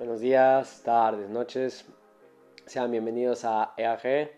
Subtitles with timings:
[0.00, 1.84] Buenos días, tardes, noches.
[2.64, 4.30] Sean bienvenidos a EAG,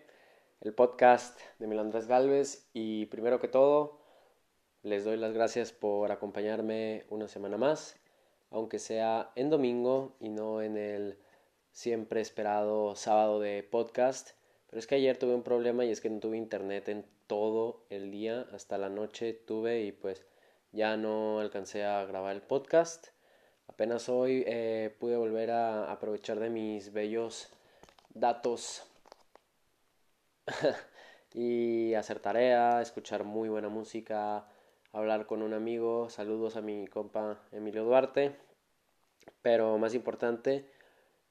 [0.59, 2.67] el podcast de Milandrés Galvez.
[2.73, 4.01] Y primero que todo,
[4.81, 7.97] les doy las gracias por acompañarme una semana más,
[8.51, 11.17] aunque sea en domingo y no en el
[11.71, 14.31] siempre esperado sábado de podcast.
[14.67, 17.85] Pero es que ayer tuve un problema y es que no tuve internet en todo
[17.89, 20.25] el día, hasta la noche tuve y pues
[20.73, 23.13] ya no alcancé a grabar el podcast.
[23.67, 27.49] Apenas hoy eh, pude volver a aprovechar de mis bellos
[28.13, 28.85] datos
[31.33, 34.47] y hacer tarea, escuchar muy buena música,
[34.91, 36.09] hablar con un amigo.
[36.09, 38.35] Saludos a mi compa Emilio Duarte.
[39.41, 40.69] Pero más importante,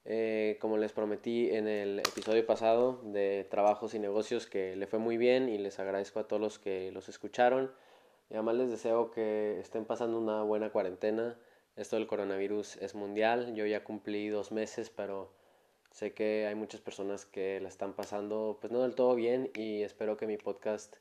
[0.05, 4.99] eh, como les prometí en el episodio pasado de trabajos y negocios que le fue
[4.99, 7.71] muy bien y les agradezco a todos los que los escucharon.
[8.29, 11.37] Y además les deseo que estén pasando una buena cuarentena
[11.75, 13.55] esto del coronavirus es mundial.
[13.55, 15.31] Yo ya cumplí dos meses, pero
[15.91, 19.83] sé que hay muchas personas que la están pasando pues no del todo bien y
[19.83, 20.95] espero que mi podcast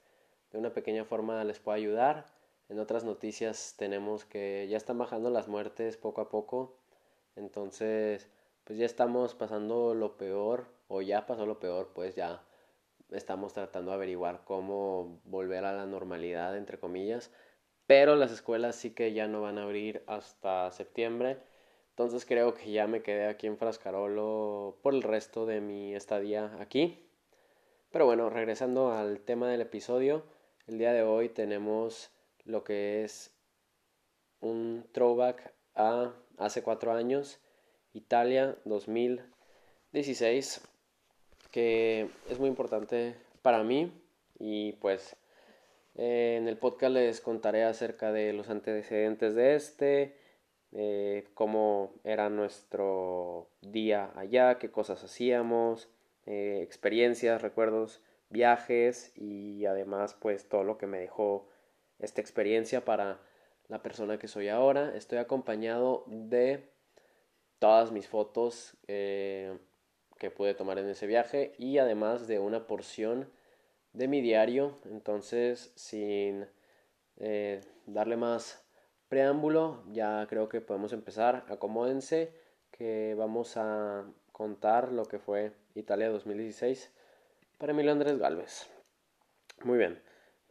[0.51, 2.27] de una pequeña forma les pueda ayudar.
[2.69, 6.79] En otras noticias tenemos que ya están bajando las muertes poco a poco.
[7.36, 8.29] Entonces,
[8.64, 12.42] pues ya estamos pasando lo peor o ya pasó lo peor, pues ya
[13.11, 17.31] estamos tratando de averiguar cómo volver a la normalidad, entre comillas
[17.93, 21.37] pero las escuelas sí que ya no van a abrir hasta septiembre.
[21.91, 26.57] Entonces creo que ya me quedé aquí en Frascarolo por el resto de mi estadía
[26.59, 27.07] aquí.
[27.91, 30.25] Pero bueno, regresando al tema del episodio,
[30.67, 32.11] el día de hoy tenemos
[32.47, 33.31] lo que es
[34.41, 37.41] un throwback a hace cuatro años,
[37.93, 40.63] Italia 2016,
[41.51, 43.93] que es muy importante para mí
[44.39, 45.15] y pues
[45.95, 50.17] eh, en el podcast les contaré acerca de los antecedentes de este,
[50.73, 55.91] eh, cómo era nuestro día allá, qué cosas hacíamos,
[56.27, 61.48] eh, experiencias, recuerdos, viajes y además pues todo lo que me dejó
[61.98, 63.20] esta experiencia para
[63.69, 64.97] la persona que soy ahora.
[64.97, 66.70] Estoy acompañado de
[67.59, 73.29] todas mis fotos que pude tomar en ese viaje y además de una porción
[73.92, 74.79] de mi diario.
[74.85, 76.47] Entonces, sin
[77.19, 78.64] eh, darle más
[79.08, 81.45] preámbulo, ya creo que podemos empezar.
[81.48, 82.33] Acomódense
[82.70, 86.91] que vamos a contar lo que fue Italia 2016
[87.58, 88.69] para Emilio Andrés Galvez.
[89.63, 90.03] Muy bien,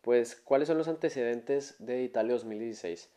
[0.02, 3.10] pues ¿cuáles son los antecedentes de Italia 2016?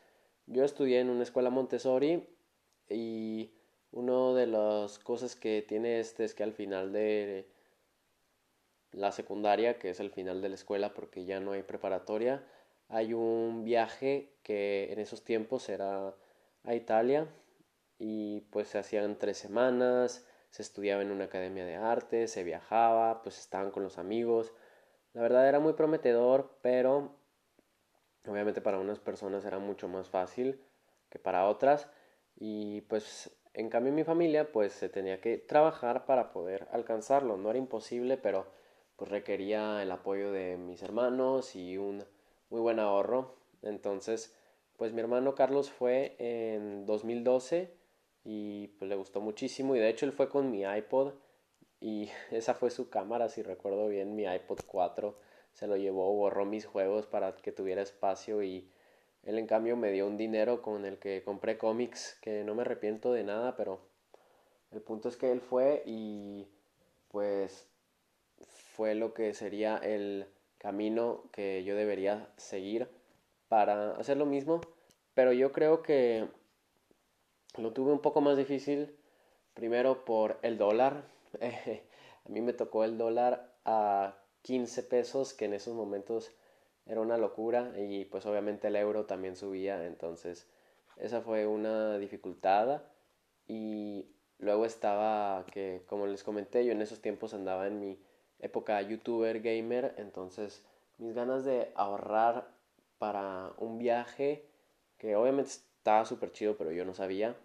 [0.47, 2.29] Yo estudié en una escuela Montessori
[2.89, 3.53] y
[3.93, 7.49] una de las cosas que tiene este es que al final de
[8.95, 12.45] la secundaria, que es el final de la escuela porque ya no hay preparatoria,
[12.89, 16.15] hay un viaje que en esos tiempos era
[16.65, 17.29] a Italia
[17.99, 23.23] y pues se hacían tres semanas, se estudiaba en una academia de arte, se viajaba,
[23.23, 24.53] pues estaban con los amigos.
[25.13, 27.17] La verdad era muy prometedor, pero
[28.27, 30.61] obviamente para unas personas era mucho más fácil
[31.09, 31.89] que para otras.
[32.37, 37.51] Y pues en cambio mi familia pues se tenía que trabajar para poder alcanzarlo, no
[37.51, 38.47] era imposible, pero
[38.97, 42.05] pues requería el apoyo de mis hermanos y un
[42.51, 43.35] muy buen ahorro.
[43.63, 44.35] Entonces,
[44.77, 47.75] pues mi hermano Carlos fue en 2012
[48.25, 51.15] y pues le gustó muchísimo y de hecho él fue con mi iPod
[51.81, 55.19] y esa fue su cámara, si recuerdo bien, mi iPod 4
[55.53, 58.71] se lo llevó, borró mis juegos para que tuviera espacio y
[59.23, 62.63] él en cambio me dio un dinero con el que compré cómics que no me
[62.63, 63.81] arrepiento de nada, pero
[64.73, 66.49] el punto es que él fue y
[67.09, 67.69] pues
[68.75, 70.27] fue lo que sería el
[70.59, 72.89] camino que yo debería seguir
[73.49, 74.61] para hacer lo mismo,
[75.15, 76.27] pero yo creo que
[77.57, 78.97] lo tuve un poco más difícil,
[79.55, 81.05] primero por el dólar,
[81.41, 86.33] a mí me tocó el dólar a 15 pesos, que en esos momentos
[86.85, 90.49] era una locura, y pues obviamente el euro también subía, entonces
[90.97, 92.83] esa fue una dificultad,
[93.47, 97.99] y luego estaba que, como les comenté, yo en esos tiempos andaba en mi
[98.45, 100.65] época youtuber gamer, entonces
[100.99, 102.49] mis ganas de ahorrar
[102.99, 104.45] para un viaje
[104.99, 107.37] que obviamente estaba súper chido, pero yo no sabía,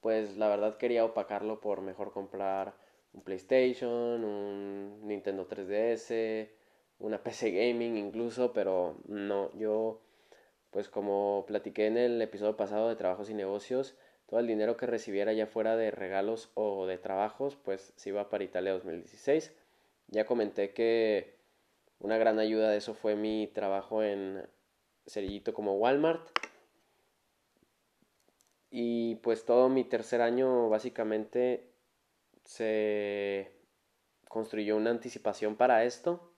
[0.00, 2.74] pues la verdad quería opacarlo por mejor comprar
[3.12, 6.50] un PlayStation, un Nintendo 3DS,
[6.98, 10.00] una PC gaming incluso, pero no, yo
[10.70, 13.96] pues como platiqué en el episodio pasado de trabajos y negocios,
[14.26, 18.28] todo el dinero que recibiera ya fuera de regalos o de trabajos, pues se iba
[18.28, 19.52] para Italia 2016.
[20.08, 21.38] Ya comenté que
[21.98, 24.46] una gran ayuda de eso fue mi trabajo en
[25.06, 26.28] Cerillito como Walmart.
[28.70, 31.72] Y pues todo mi tercer año básicamente
[32.44, 33.52] se
[34.28, 36.32] construyó una anticipación para esto.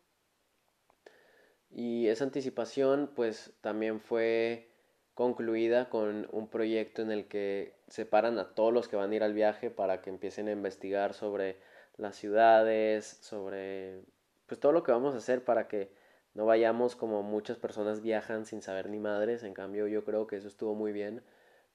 [1.70, 4.68] Y esa anticipación pues también fue
[5.14, 9.22] concluida con un proyecto en el que separan a todos los que van a ir
[9.22, 11.60] al viaje para que empiecen a investigar sobre
[11.96, 14.02] las ciudades, sobre
[14.46, 15.92] pues todo lo que vamos a hacer para que
[16.34, 19.42] no vayamos como muchas personas viajan sin saber ni madres.
[19.42, 21.22] En cambio yo creo que eso estuvo muy bien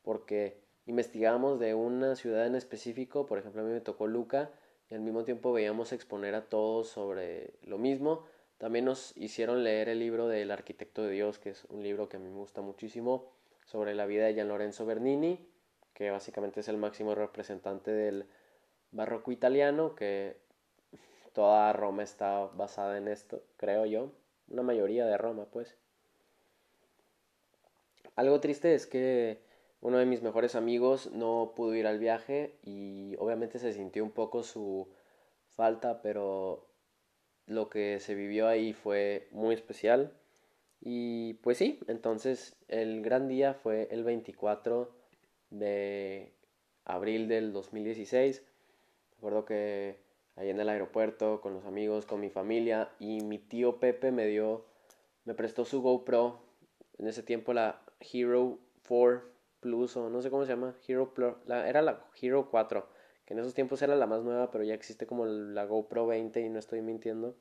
[0.04, 4.52] porque investigamos de una ciudad en específico, por ejemplo a mí me tocó Luca
[4.90, 8.26] y al mismo tiempo veíamos exponer a todos sobre lo mismo.
[8.58, 12.18] También nos hicieron leer el libro del arquitecto de Dios, que es un libro que
[12.18, 13.32] a mí me gusta muchísimo,
[13.66, 15.50] sobre la vida de Gian Lorenzo Bernini,
[15.94, 18.28] que básicamente es el máximo representante del
[18.96, 20.38] barroco italiano, que
[21.34, 24.12] toda Roma está basada en esto, creo yo,
[24.48, 25.78] una mayoría de Roma, pues.
[28.16, 29.42] Algo triste es que
[29.82, 34.12] uno de mis mejores amigos no pudo ir al viaje y obviamente se sintió un
[34.12, 34.88] poco su
[35.52, 36.66] falta, pero
[37.46, 40.14] lo que se vivió ahí fue muy especial.
[40.80, 44.96] Y pues sí, entonces el gran día fue el 24
[45.50, 46.34] de
[46.86, 48.44] abril del 2016.
[49.26, 49.98] Recuerdo que
[50.36, 54.28] ahí en el aeropuerto con los amigos, con mi familia y mi tío Pepe me
[54.28, 54.68] dio,
[55.24, 56.44] me prestó su GoPro.
[57.00, 59.24] En ese tiempo la Hero 4
[59.62, 61.12] Plus o no sé cómo se llama, Hero
[61.48, 62.88] la, era la Hero 4,
[63.26, 66.42] que en esos tiempos era la más nueva, pero ya existe como la GoPro 20
[66.42, 67.36] y no estoy mintiendo.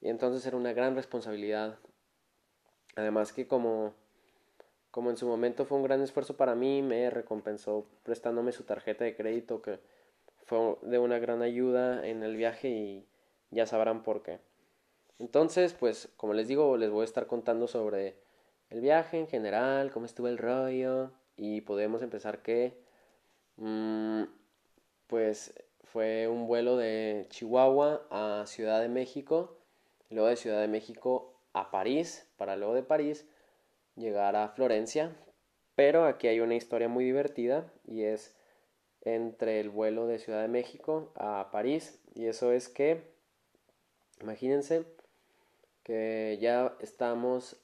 [0.00, 1.78] Y entonces era una gran responsabilidad.
[2.96, 3.94] Además que como,
[4.90, 9.04] como en su momento fue un gran esfuerzo para mí, me recompensó prestándome su tarjeta
[9.04, 9.78] de crédito que
[10.44, 13.06] fue de una gran ayuda en el viaje y
[13.50, 14.40] ya sabrán por qué.
[15.18, 18.16] Entonces, pues como les digo, les voy a estar contando sobre
[18.70, 22.76] el viaje en general, cómo estuvo el rollo y podemos empezar que
[23.56, 24.24] mm,
[25.06, 25.54] pues
[25.84, 29.56] fue un vuelo de Chihuahua a Ciudad de México,
[30.10, 33.26] luego de Ciudad de México a París, para luego de París
[33.96, 35.16] llegar a Florencia,
[35.76, 38.34] pero aquí hay una historia muy divertida y es
[39.04, 43.02] entre el vuelo de Ciudad de México a París y eso es que
[44.20, 44.84] imagínense
[45.82, 47.56] que ya estamos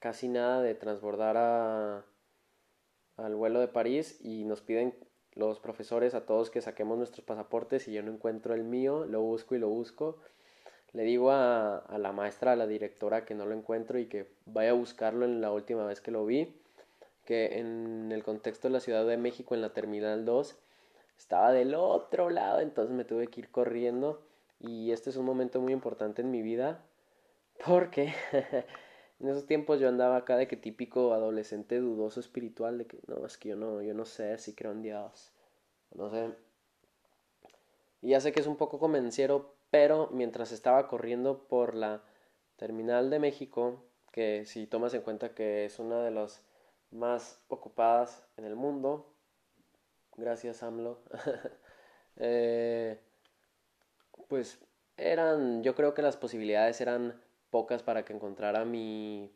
[0.00, 2.04] casi nada de transbordar a,
[3.16, 4.94] al vuelo de París y nos piden
[5.34, 9.20] los profesores a todos que saquemos nuestros pasaportes y yo no encuentro el mío, lo
[9.22, 10.18] busco y lo busco.
[10.92, 14.26] Le digo a, a la maestra, a la directora que no lo encuentro y que
[14.46, 16.56] vaya a buscarlo en la última vez que lo vi,
[17.24, 20.58] que en el contexto de la Ciudad de México en la Terminal 2
[21.18, 24.22] estaba del otro lado, entonces me tuve que ir corriendo
[24.60, 26.84] y este es un momento muy importante en mi vida
[27.64, 28.14] porque
[29.20, 33.26] En esos tiempos yo andaba acá de que típico adolescente dudoso espiritual, de que no,
[33.26, 35.32] es que yo no, yo no sé si creo en Dios,
[35.92, 36.30] no sé.
[38.00, 42.04] Y ya sé que es un poco convenciero, pero mientras estaba corriendo por la
[42.56, 43.82] terminal de México,
[44.12, 46.44] que si tomas en cuenta que es una de las
[46.92, 49.12] más ocupadas en el mundo,
[50.18, 50.98] gracias AMLO,
[52.16, 52.98] eh,
[54.28, 54.58] pues
[54.96, 57.20] eran, yo creo que las posibilidades eran
[57.50, 59.32] pocas para que encontrara mi,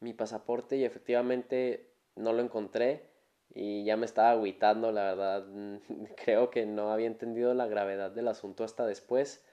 [0.00, 3.10] mi pasaporte y efectivamente no lo encontré
[3.54, 5.46] y ya me estaba agüitando, la verdad.
[6.24, 9.44] Creo que no había entendido la gravedad del asunto hasta después,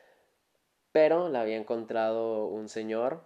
[0.92, 3.24] pero la había encontrado un señor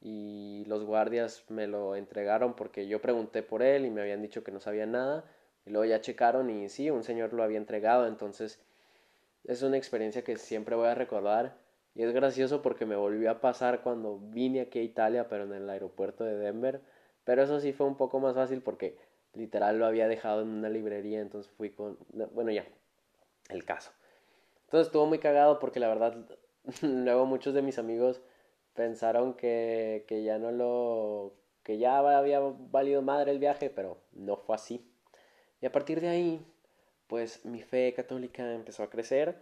[0.00, 4.42] y los guardias me lo entregaron porque yo pregunté por él y me habían dicho
[4.42, 5.24] que no sabía nada
[5.70, 8.60] y ya checaron y sí, un señor lo había entregado, entonces
[9.44, 11.56] es una experiencia que siempre voy a recordar
[11.94, 15.52] y es gracioso porque me volvió a pasar cuando vine aquí a Italia, pero en
[15.52, 16.80] el aeropuerto de Denver.
[17.24, 18.96] Pero eso sí fue un poco más fácil porque
[19.34, 21.98] literal lo había dejado en una librería, entonces fui con...
[22.32, 22.64] Bueno, ya,
[23.48, 23.92] el caso.
[24.64, 26.16] Entonces estuvo muy cagado porque la verdad
[26.82, 28.22] luego muchos de mis amigos
[28.74, 31.34] pensaron que, que ya no lo...
[31.64, 34.89] que ya había valido madre el viaje, pero no fue así.
[35.60, 36.46] Y a partir de ahí,
[37.06, 39.36] pues mi fe católica empezó a crecer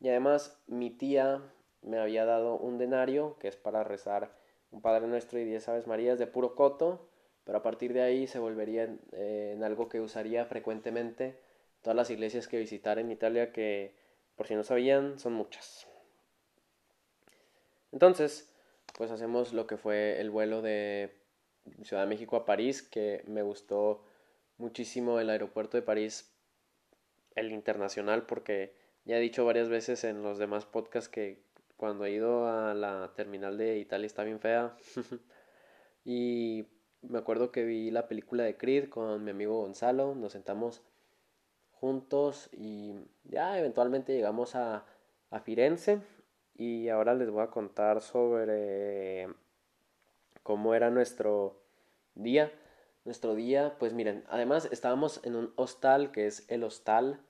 [0.00, 1.42] y además mi tía
[1.82, 4.34] me había dado un denario, que es para rezar
[4.70, 7.08] un Padre Nuestro y diez Aves Marías de puro coto,
[7.44, 11.38] pero a partir de ahí se volvería en, algo que usaría frecuentemente
[11.82, 13.94] todas las iglesias que visitar en Italia, que
[14.36, 15.86] por si no sabían, son muchas.
[17.92, 18.52] Entonces,
[18.96, 21.14] pues hacemos lo que fue el vuelo de
[21.82, 24.04] Ciudad de México a París, que me gustó
[24.60, 26.32] muchísimo el aeropuerto de París,
[27.34, 28.74] el internacional, porque
[29.04, 31.42] ya he dicho varias veces en los demás podcasts que
[31.76, 34.76] cuando he ido a la terminal de Italia está bien fea.
[36.04, 36.66] y
[37.02, 40.14] me acuerdo que vi la película de Creed con mi amigo Gonzalo.
[40.14, 40.82] Nos sentamos
[41.72, 44.84] juntos y ya eventualmente llegamos a,
[45.30, 46.02] a Firenze
[46.54, 49.28] y ahora les voy a contar sobre
[50.42, 51.62] cómo era nuestro
[52.14, 52.52] día.
[53.10, 57.20] Nuestro día, pues miren, además estábamos en un hostal que es el hostal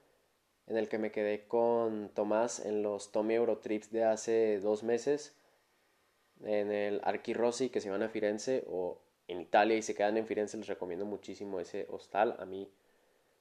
[0.67, 5.35] en el que me quedé con Tomás en los Tommy Eurotrips de hace dos meses
[6.43, 10.27] en el Archirossi que se van a Firenze o en Italia y se quedan en
[10.27, 12.35] Firenze les recomiendo muchísimo ese hostal.
[12.37, 12.71] A mí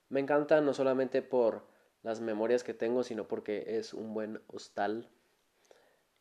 [0.09, 1.67] me encanta no solamente por
[2.03, 5.11] las memorias que tengo sino porque es un buen hostal.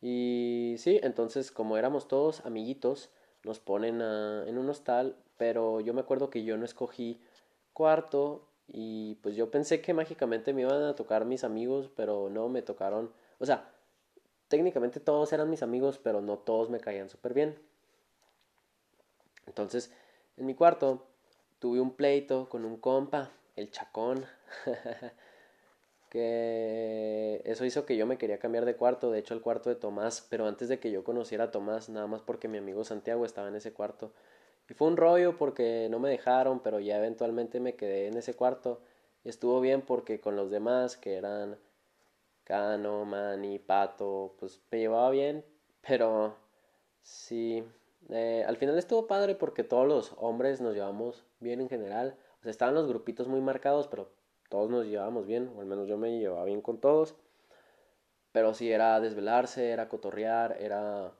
[0.01, 3.09] Y sí entonces como éramos todos amiguitos
[3.45, 7.19] nos ponen en un hostal pero yo me acuerdo que yo no escogí
[7.73, 12.49] cuarto y pues yo pensé que mágicamente me iban a tocar mis amigos pero no
[12.49, 13.73] me tocaron o sea
[14.49, 17.57] técnicamente todos eran mis amigos, pero no todos me caían súper bien.
[19.47, 19.93] Entonces,
[20.35, 21.07] en mi cuarto
[21.59, 24.25] tuve un pleito con un compa, el chacón,
[26.09, 29.75] que eso hizo que yo me quería cambiar de cuarto, de hecho el cuarto de
[29.75, 33.25] Tomás, pero antes de que yo conociera a Tomás, nada más porque mi amigo Santiago
[33.25, 34.11] estaba en ese cuarto.
[34.69, 38.35] Y fue un rollo porque no me dejaron, pero ya eventualmente me quedé en ese
[38.35, 38.81] cuarto.
[39.23, 41.57] Y estuvo bien porque con los demás, que eran
[42.43, 45.45] Cano, Manny, Pato, pues me llevaba bien,
[45.87, 46.35] pero
[47.01, 47.63] sí,
[48.09, 52.15] eh, al final estuvo padre porque todos los hombres nos llevamos bien en general.
[52.39, 54.09] O sea, estaban los grupitos muy marcados, pero
[54.49, 57.15] todos nos llevábamos bien, o al menos yo me llevaba bien con todos.
[58.31, 61.11] Pero sí, era desvelarse, era cotorrear, era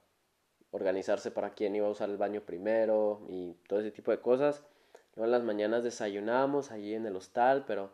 [0.72, 4.64] organizarse para quién iba a usar el baño primero y todo ese tipo de cosas.
[5.16, 7.92] Luego en las mañanas desayunábamos allí en el hostal, pero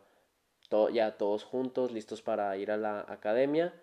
[0.91, 3.73] ya todos juntos, listos para ir a la academia,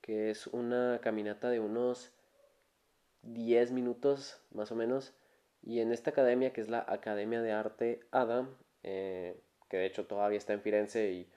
[0.00, 2.12] que es una caminata de unos
[3.22, 5.14] 10 minutos más o menos.
[5.62, 10.06] Y en esta academia, que es la Academia de Arte Adam, eh, que de hecho
[10.06, 11.30] todavía está en Firenze y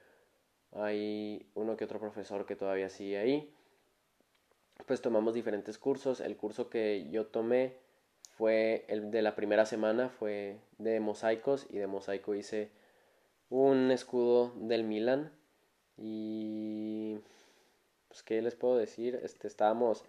[0.72, 3.54] hay uno que otro profesor que todavía sigue ahí,
[4.86, 6.20] pues tomamos diferentes cursos.
[6.20, 7.77] El curso que yo tomé
[8.38, 12.70] fue el de la primera semana, fue de mosaicos y de mosaico hice
[13.50, 15.32] un escudo del Milan.
[15.98, 17.20] Y
[18.10, 20.03] pues qué les puedo decir este estábamos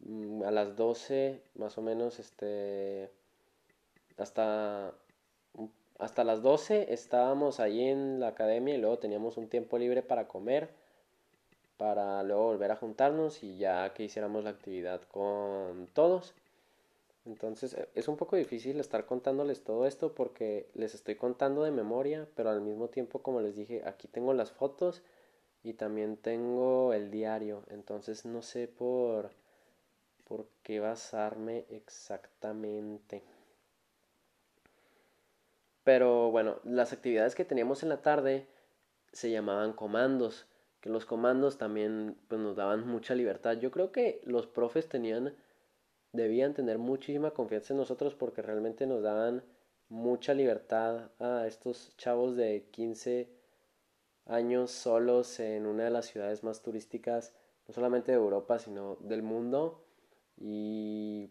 [0.00, 3.10] mm, a las 12 más o menos este
[4.18, 4.92] hasta
[5.98, 10.28] hasta las 12 estábamos allí en la academia y luego teníamos un tiempo libre para
[10.28, 10.70] comer
[11.78, 16.34] para luego volver a juntarnos y ya que hiciéramos la actividad con todos
[17.28, 21.70] entonces e, es un poco difícil estar contándoles todo esto porque les estoy contando de
[21.70, 25.02] memoria, pero al mismo tiempo, como les dije, aquí tengo las fotos
[25.62, 27.64] y también tengo el diario.
[27.70, 29.30] Entonces no sé por,
[30.24, 33.22] por qué basarme exactamente.
[35.84, 38.46] Pero bueno, las actividades que teníamos en la tarde
[39.12, 40.46] se llamaban comandos,
[40.80, 43.58] que los comandos también pues, nos daban mucha libertad.
[43.58, 45.34] Yo creo que los profes tenían
[46.12, 49.44] debían tener muchísima confianza en nosotros porque realmente nos daban
[49.88, 53.28] mucha libertad a estos chavos de 15
[54.26, 57.34] años solos en una de las ciudades más turísticas,
[57.66, 59.84] no solamente de Europa, sino del mundo.
[60.36, 61.30] Y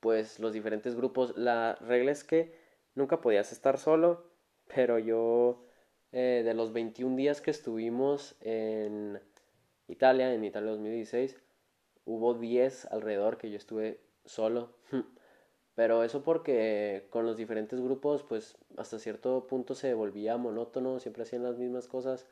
[0.00, 2.54] pues los diferentes grupos, la regla es que
[2.94, 4.24] nunca podías estar solo,
[4.74, 5.64] pero yo
[6.12, 9.20] eh, de los 21 días que estuvimos en
[9.88, 11.36] Italia, en Italia 2016,
[12.04, 14.70] hubo 10 alrededor que yo estuve solo.
[15.74, 21.22] Pero eso porque con los diferentes grupos, pues hasta cierto punto se volvía monótono, siempre
[21.22, 22.26] hacían las mismas cosas,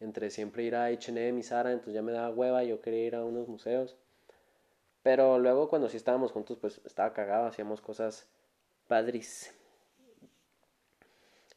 [0.00, 3.14] entre siempre ir a H&M y Sara, entonces ya me daba hueva, yo quería ir
[3.16, 3.96] a unos museos.
[5.02, 8.28] Pero luego cuando sí estábamos juntos, pues estaba cagado, hacíamos cosas
[8.88, 9.54] padres.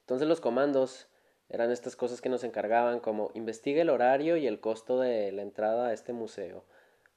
[0.01, 1.08] Entonces los comandos
[1.49, 5.41] eran estas cosas que nos encargaban como investiga el horario y el costo de la
[5.41, 6.63] entrada a este museo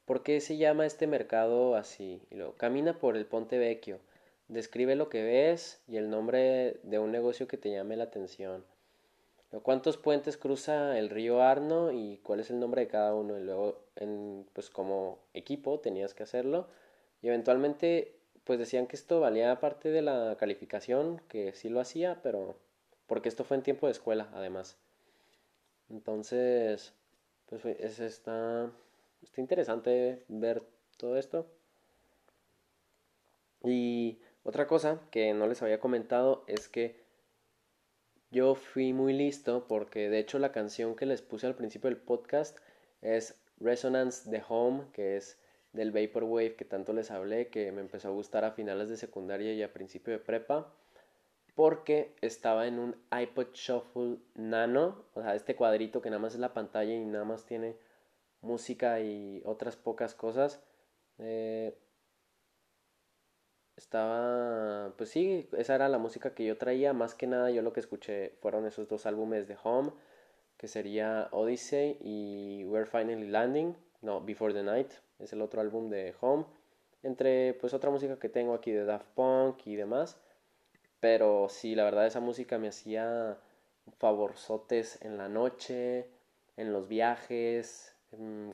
[0.05, 2.23] ¿Por qué se llama este mercado así?
[2.31, 4.01] Y luego, camina por el Ponte Vecchio.
[4.49, 8.65] Describe lo que ves y el nombre de un negocio que te llame la atención.
[9.63, 13.39] ¿Cuántos puentes cruza el río Arno y cuál es el nombre de cada uno?
[13.39, 16.67] Y luego, en, pues como equipo tenías que hacerlo.
[17.23, 22.21] Y eventualmente, pues decían que esto valía parte de la calificación, que sí lo hacía,
[22.23, 22.57] pero
[23.13, 24.79] porque esto fue en tiempo de escuela, además.
[25.91, 26.95] Entonces,
[27.45, 28.71] pues es esta
[29.23, 30.63] está interesante ver
[30.97, 31.47] todo esto.
[33.63, 37.05] Y otra cosa que no les había comentado es que
[38.31, 41.99] yo fui muy listo porque de hecho la canción que les puse al principio del
[41.99, 42.57] podcast
[43.03, 45.39] es Resonance the Home, que es
[45.75, 49.53] del Vaporwave que tanto les hablé, que me empezó a gustar a finales de secundaria
[49.53, 50.73] y a principio de prepa.
[51.55, 56.41] Porque estaba en un iPod Shuffle Nano, o sea, este cuadrito que nada más es
[56.41, 57.77] la pantalla y nada más tiene
[58.41, 60.63] música y otras pocas cosas.
[61.19, 61.77] Eh,
[63.77, 67.73] estaba, pues sí, esa era la música que yo traía, más que nada yo lo
[67.73, 69.93] que escuché fueron esos dos álbumes de Home,
[70.57, 75.91] que sería Odyssey y We're Finally Landing, no, Before the Night, es el otro álbum
[75.91, 76.47] de Home,
[77.03, 80.19] entre pues otra música que tengo aquí de Daft Punk y demás.
[81.03, 83.37] Pero sí, la verdad esa música me hacía
[83.99, 86.07] favorzotes en la noche,
[86.57, 87.97] en los viajes,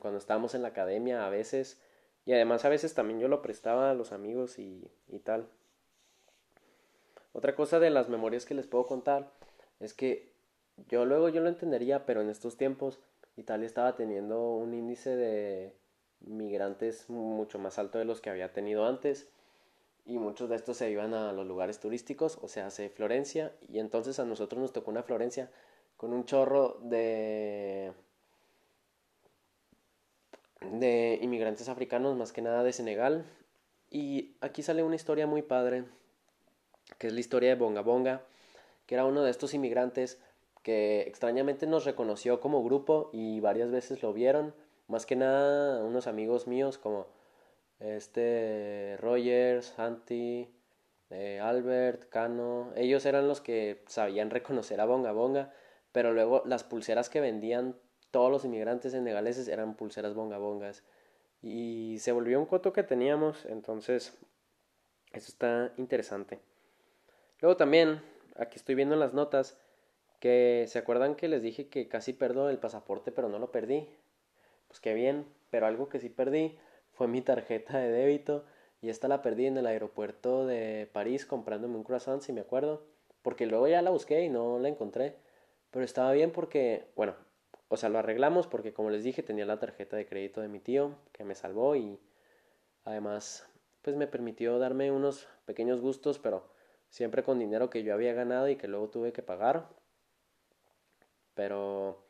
[0.01, 1.79] cuando estábamos en la academia a veces.
[2.25, 5.47] Y además a veces también yo lo prestaba a los amigos y, y tal.
[7.33, 9.31] Otra cosa de las memorias que les puedo contar
[9.79, 10.33] es que
[10.87, 12.97] yo luego yo lo entendería, pero en estos tiempos
[13.35, 15.75] Italia estaba teniendo un índice de
[16.21, 19.29] migrantes mucho más alto de los que había tenido antes
[20.09, 23.77] y muchos de estos se iban a los lugares turísticos, o sea, hace Florencia, y
[23.77, 25.51] entonces a nosotros nos tocó una Florencia
[25.97, 27.93] con un chorro de
[30.61, 33.23] de inmigrantes africanos, más que nada de Senegal,
[33.91, 35.85] y aquí sale una historia muy padre,
[36.97, 38.23] que es la historia de Bonga Bonga,
[38.87, 40.19] que era uno de estos inmigrantes
[40.63, 44.55] que extrañamente nos reconoció como grupo y varias veces lo vieron,
[44.87, 47.05] más que nada unos amigos míos como
[47.79, 50.49] este Rogers, Santi,
[51.09, 55.53] eh, Albert, Cano, ellos eran los que sabían reconocer a Bonga Bonga,
[55.91, 57.75] pero luego las pulseras que vendían
[58.11, 60.83] todos los inmigrantes senegaleses eran pulseras Bonga Bongas
[61.41, 64.17] y se volvió un coto que teníamos, entonces
[65.11, 66.39] eso está interesante.
[67.39, 68.01] Luego también,
[68.35, 69.57] aquí estoy viendo en las notas,
[70.19, 73.87] que se acuerdan que les dije que casi perdo el pasaporte pero no lo perdí.
[74.67, 76.59] Pues qué bien, pero algo que sí perdí
[76.99, 78.43] fue mi tarjeta de débito
[78.81, 82.83] y esta la perdí en el aeropuerto de París comprándome un croissant, si me acuerdo,
[83.21, 85.15] porque luego ya la busqué y no la encontré,
[85.71, 87.15] pero estaba bien porque, bueno,
[87.69, 90.59] o sea, lo arreglamos porque como les dije tenía la tarjeta de crédito de mi
[90.59, 92.01] tío que me salvó y
[92.83, 93.47] además
[93.81, 96.49] pues me permitió darme unos pequeños gustos, pero
[96.89, 99.69] siempre con dinero que yo había ganado y que luego tuve que pagar.
[101.33, 102.03] Pero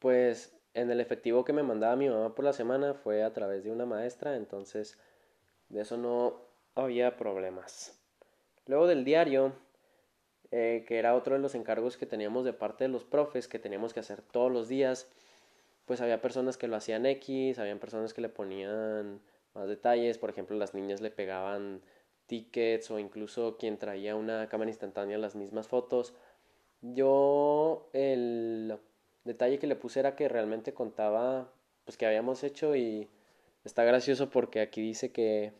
[0.00, 3.64] pues en el efectivo que me mandaba mi mamá por la semana fue a través
[3.64, 4.98] de una maestra, entonces
[5.68, 6.40] de eso no
[6.74, 7.98] había problemas.
[8.66, 9.52] Luego del diario,
[10.50, 13.58] eh, que era otro de los encargos que teníamos de parte de los profes, que
[13.58, 15.08] teníamos que hacer todos los días,
[15.86, 19.20] pues había personas que lo hacían X, habían personas que le ponían
[19.54, 21.82] más detalles, por ejemplo las niñas le pegaban
[22.26, 26.14] tickets o incluso quien traía una cámara instantánea las mismas fotos.
[26.82, 28.78] Yo el
[29.28, 31.52] detalle que le puse era que realmente contaba
[31.84, 33.08] pues que habíamos hecho y
[33.64, 35.52] está gracioso porque aquí dice que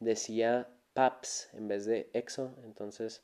[0.00, 3.22] decía PAPS en vez de EXO, entonces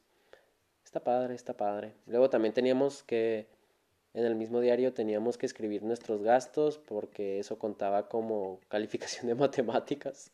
[0.85, 1.95] está padre, está padre.
[2.07, 3.47] Luego también teníamos que
[4.15, 9.35] en el mismo diario teníamos que escribir nuestros gastos porque eso contaba como calificación de
[9.37, 10.31] matemáticas.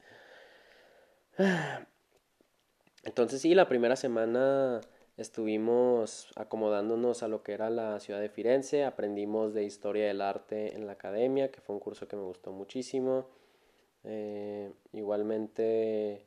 [3.04, 4.80] Entonces sí, la primera semana
[5.18, 10.76] Estuvimos acomodándonos a lo que era la ciudad de Firenze, aprendimos de historia del arte
[10.76, 13.26] en la academia, que fue un curso que me gustó muchísimo.
[14.04, 16.24] Eh, igualmente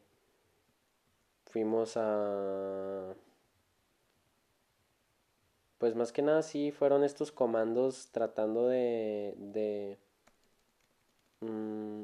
[1.45, 3.15] fuimos a...
[5.77, 9.36] Pues más que nada sí fueron estos comandos tratando de...
[9.38, 9.97] de
[11.39, 12.04] mm,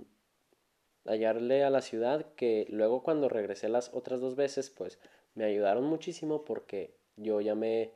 [1.06, 5.00] hallarle a la ciudad que luego cuando regresé las otras dos veces pues
[5.38, 7.92] me ayudaron muchísimo porque yo ya me,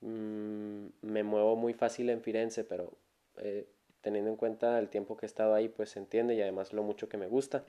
[0.00, 2.92] mm, me muevo muy fácil en Firenze, pero
[3.36, 3.68] eh,
[4.00, 6.82] teniendo en cuenta el tiempo que he estado ahí, pues se entiende y además lo
[6.82, 7.64] mucho que me gusta.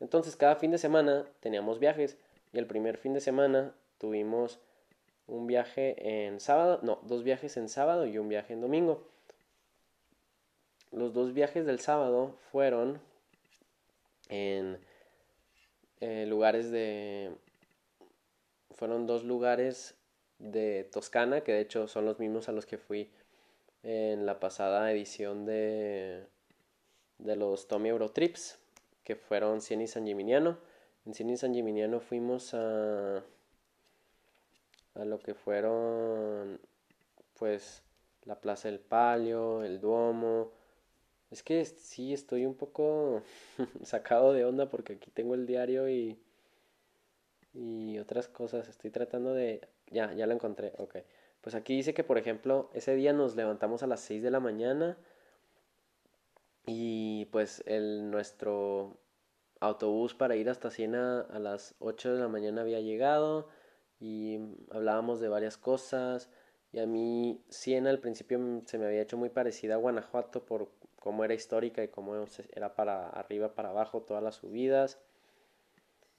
[0.00, 2.18] Entonces cada fin de semana teníamos viajes
[2.52, 4.60] y el primer fin de semana tuvimos
[5.26, 9.08] un viaje en sábado, no, dos viajes en sábado y un viaje en domingo.
[10.92, 13.00] Los dos viajes del sábado fueron
[14.28, 14.78] en
[16.00, 17.32] eh, lugares de
[18.84, 19.94] fueron dos lugares
[20.38, 23.10] de Toscana, que de hecho son los mismos a los que fui
[23.82, 26.26] en la pasada edición de,
[27.16, 28.58] de los Tommy Eurotrips,
[29.02, 30.58] que fueron Cien y San Gimignano.
[31.06, 33.24] En Cien y San Gimignano fuimos a,
[34.96, 36.60] a lo que fueron,
[37.38, 37.82] pues,
[38.26, 40.50] la Plaza del Palio, el Duomo.
[41.30, 43.22] Es que sí, estoy un poco
[43.82, 46.18] sacado de onda porque aquí tengo el diario y
[47.54, 48.68] y otras cosas.
[48.68, 49.66] Estoy tratando de...
[49.90, 50.72] Ya, ya lo encontré.
[50.78, 50.96] Ok.
[51.40, 54.40] Pues aquí dice que, por ejemplo, ese día nos levantamos a las 6 de la
[54.40, 54.96] mañana
[56.66, 58.96] y pues el, nuestro
[59.60, 63.48] autobús para ir hasta Siena a las 8 de la mañana había llegado
[64.00, 64.38] y
[64.70, 66.30] hablábamos de varias cosas.
[66.72, 70.70] Y a mí Siena al principio se me había hecho muy parecida a Guanajuato por
[70.98, 72.16] cómo era histórica y cómo
[72.52, 74.98] era para arriba, para abajo, todas las subidas.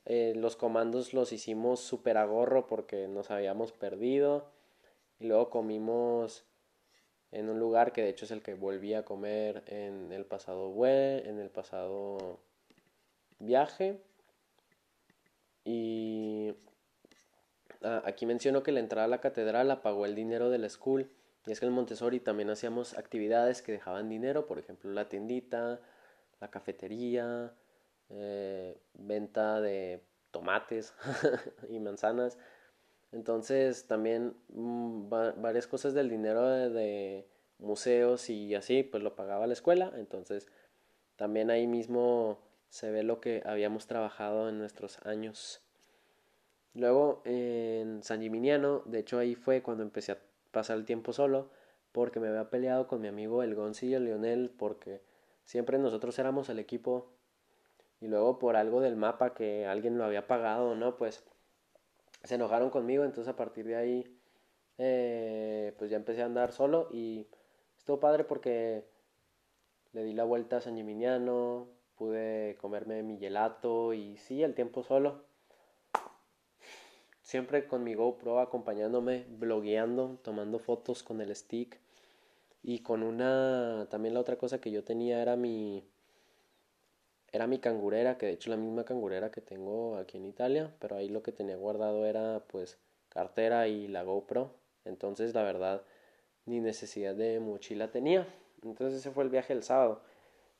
[0.05, 4.45] Eh, los comandos los hicimos súper a gorro porque nos habíamos perdido.
[5.19, 6.45] Y luego comimos
[7.31, 10.71] en un lugar que de hecho es el que volví a comer en el pasado
[10.85, 12.39] en el pasado
[13.39, 13.99] viaje.
[15.63, 16.53] Y
[17.81, 20.69] ah, aquí menciono que la entrada a la catedral la pagó el dinero de la
[20.69, 21.09] school.
[21.47, 25.79] Y es que en Montessori también hacíamos actividades que dejaban dinero, por ejemplo la tiendita,
[26.41, 27.53] la cafetería,
[28.09, 30.93] eh, venta de tomates
[31.69, 32.37] y manzanas.
[33.11, 37.27] Entonces también mm, varias cosas del dinero de,
[37.59, 39.91] museos y así, pues lo pagaba la escuela.
[39.95, 40.47] Entonces
[41.15, 42.39] también ahí mismo
[42.69, 45.61] se ve lo que habíamos trabajado en nuestros años.
[46.73, 50.19] Luego en San Gimignano, de hecho ahí fue cuando empecé a
[50.51, 51.49] pasar el tiempo solo,
[51.93, 55.01] porque me había peleado con mi amigo el Gonzi y el Lionel, porque
[55.45, 57.14] siempre nosotros éramos el equipo
[57.99, 60.97] y luego por algo del mapa que alguien lo había pagado, ¿no?
[60.97, 61.23] Pues
[62.23, 64.19] se enojaron conmigo, entonces a partir de ahí
[64.77, 67.27] eh, pues ya empecé a andar solo y
[67.77, 68.85] estuvo padre porque
[69.93, 74.83] le di la vuelta a San Gimignano, pude comerme mi gelato y sí, el tiempo
[74.83, 75.25] solo.
[77.21, 81.79] Siempre con mi GoPro acompañándome, blogueando, tomando fotos con el stick.
[82.61, 85.87] Y con una, también la otra cosa que yo tenía era mi,
[87.35, 90.95] era mi cangurera, que de hecho la misma cangurera que tengo aquí en Italia, pero
[90.95, 94.53] ahí lo que tenía guardado era pues cartera y la GoPro.
[94.85, 95.81] Entonces la verdad
[96.45, 98.25] ni necesidad de mochila tenía.
[98.63, 100.01] Entonces ese fue el viaje del sábado.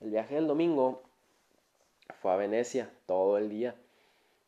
[0.01, 1.01] El viaje del domingo
[2.21, 3.75] fue a Venecia todo el día.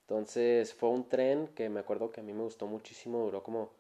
[0.02, 3.72] Entonces fue un tren que me acuerdo que a mí me gustó muchísimo, duró como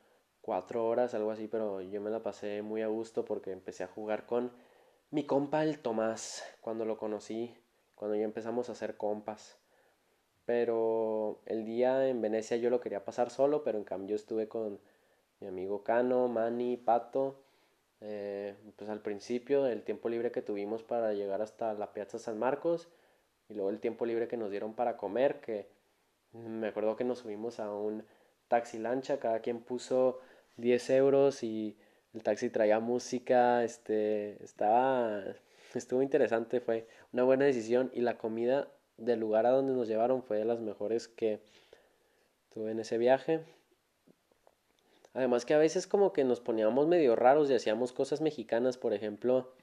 [0.41, 3.87] cuatro horas, algo así, pero yo me la pasé muy a gusto porque empecé a
[3.87, 4.51] jugar con
[5.11, 7.53] mi compa el Tomás cuando lo conocí
[7.97, 9.57] cuando ya empezamos a hacer compas.
[10.45, 14.79] Pero el día en Venecia yo lo quería pasar solo, pero en cambio estuve con
[15.41, 17.43] mi amigo Cano, Manny, Pato.
[17.99, 22.37] Eh, pues al principio el tiempo libre que tuvimos para llegar hasta la Piazza San
[22.37, 22.87] Marcos
[23.49, 25.67] y luego el tiempo libre que nos dieron para comer, que
[26.33, 28.03] me acuerdo que nos subimos a un
[28.47, 30.19] taxi lancha, cada quien puso
[30.57, 31.77] 10 euros y
[32.13, 35.23] el taxi traía música, este, estaba,
[35.75, 40.23] estuvo interesante, fue una buena decisión y la comida del lugar a donde nos llevaron
[40.23, 41.41] fue de las mejores que
[42.53, 43.43] tuve en ese viaje.
[45.13, 48.93] Además que a veces como que nos poníamos medio raros y hacíamos cosas mexicanas, por
[48.93, 49.53] ejemplo,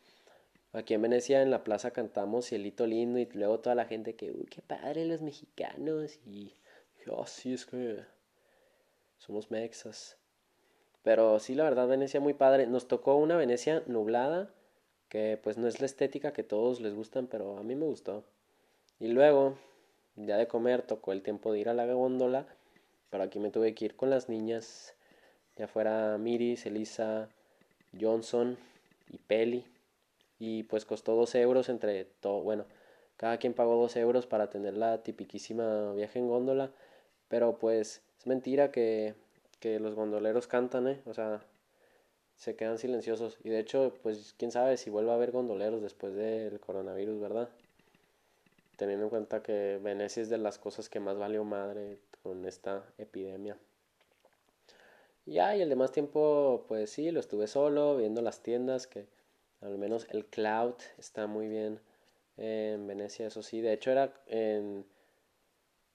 [0.73, 4.31] aquí en Venecia en la plaza cantamos Cielito Lindo y luego toda la gente que,
[4.31, 6.55] uy, qué padre los mexicanos y
[7.05, 8.03] yo, oh, sí, es que
[9.19, 10.17] somos mexas.
[11.03, 12.67] Pero sí, la verdad, Venecia muy padre.
[12.67, 14.51] Nos tocó una Venecia nublada
[15.15, 18.25] que pues no es la estética que todos les gustan, pero a mí me gustó.
[18.99, 19.57] Y luego,
[20.17, 22.49] ya de comer, tocó el tiempo de ir a la góndola,
[23.11, 24.97] pero aquí me tuve que ir con las niñas,
[25.57, 27.29] ya fuera Miris, Elisa,
[27.97, 28.59] Johnson
[29.09, 29.65] y Peli.
[30.41, 32.65] Y pues costó 12 euros entre todo, bueno,
[33.17, 36.73] cada quien pagó 12 euros para tener la tipiquísima viaje en góndola,
[37.29, 39.15] pero pues es mentira que,
[39.61, 41.01] que los gondoleros cantan, ¿eh?
[41.07, 41.41] O sea,
[42.37, 43.39] se quedan silenciosos.
[43.43, 47.49] Y de hecho, pues quién sabe si vuelve a haber gondoleros después del coronavirus, ¿verdad?
[48.77, 52.85] Teniendo en cuenta que Venecia es de las cosas que más valió madre con esta
[52.99, 53.57] epidemia.
[55.27, 59.07] Ya, y el demás tiempo, pues sí, lo estuve solo, viendo las tiendas, que
[59.63, 61.81] al menos el cloud está muy bien
[62.37, 63.63] en Venecia, eso sí.
[63.63, 64.85] De hecho, era en,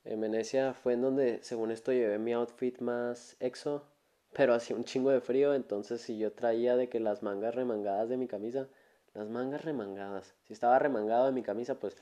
[0.05, 3.83] en Venecia fue en donde, según esto, llevé mi outfit más exo
[4.33, 8.09] pero hacía un chingo de frío, entonces si yo traía de que las mangas remangadas
[8.09, 8.67] de mi camisa,
[9.13, 11.97] las mangas remangadas, si estaba remangado de mi camisa, pues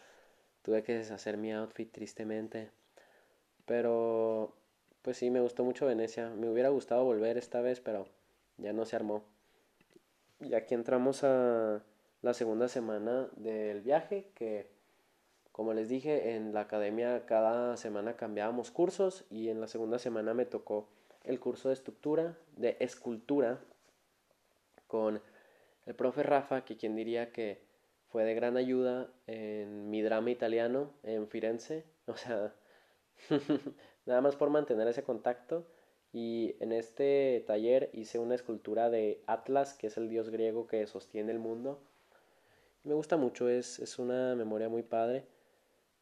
[0.62, 2.72] tuve que deshacer mi outfit tristemente.
[3.66, 4.54] Pero
[5.02, 6.30] pues sí, me gustó mucho Venecia.
[6.32, 8.08] Me hubiera gustado volver esta vez, pero
[8.58, 9.24] ya no se armó.
[10.42, 11.82] Y aquí entramos a
[12.22, 14.70] la segunda semana del viaje, que
[15.54, 20.34] como les dije, en la academia cada semana cambiábamos cursos y en la segunda semana
[20.34, 20.90] me tocó
[21.28, 23.60] el curso de estructura, de escultura,
[24.88, 25.22] con
[25.86, 27.62] el profe Rafa, que quien diría que
[28.10, 32.54] fue de gran ayuda en mi drama italiano en Firenze, o sea,
[34.06, 35.68] nada más por mantener ese contacto.
[36.14, 40.88] Y en este taller hice una escultura de Atlas, que es el dios griego que
[40.88, 41.82] sostiene el mundo.
[42.84, 45.26] Me gusta mucho, es, es una memoria muy padre.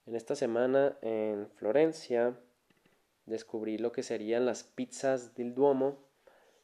[0.05, 2.37] En esta semana en Florencia
[3.25, 5.97] descubrí lo que serían las pizzas del Duomo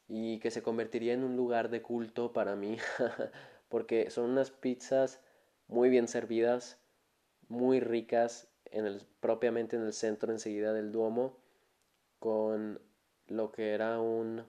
[0.08, 2.78] y que se convertiría en un lugar de culto para mí
[3.69, 5.21] porque son unas pizzas
[5.67, 6.78] muy bien servidas,
[7.47, 11.38] muy ricas, en el, propiamente en el centro enseguida del Duomo,
[12.19, 12.82] con
[13.28, 14.43] lo que era un,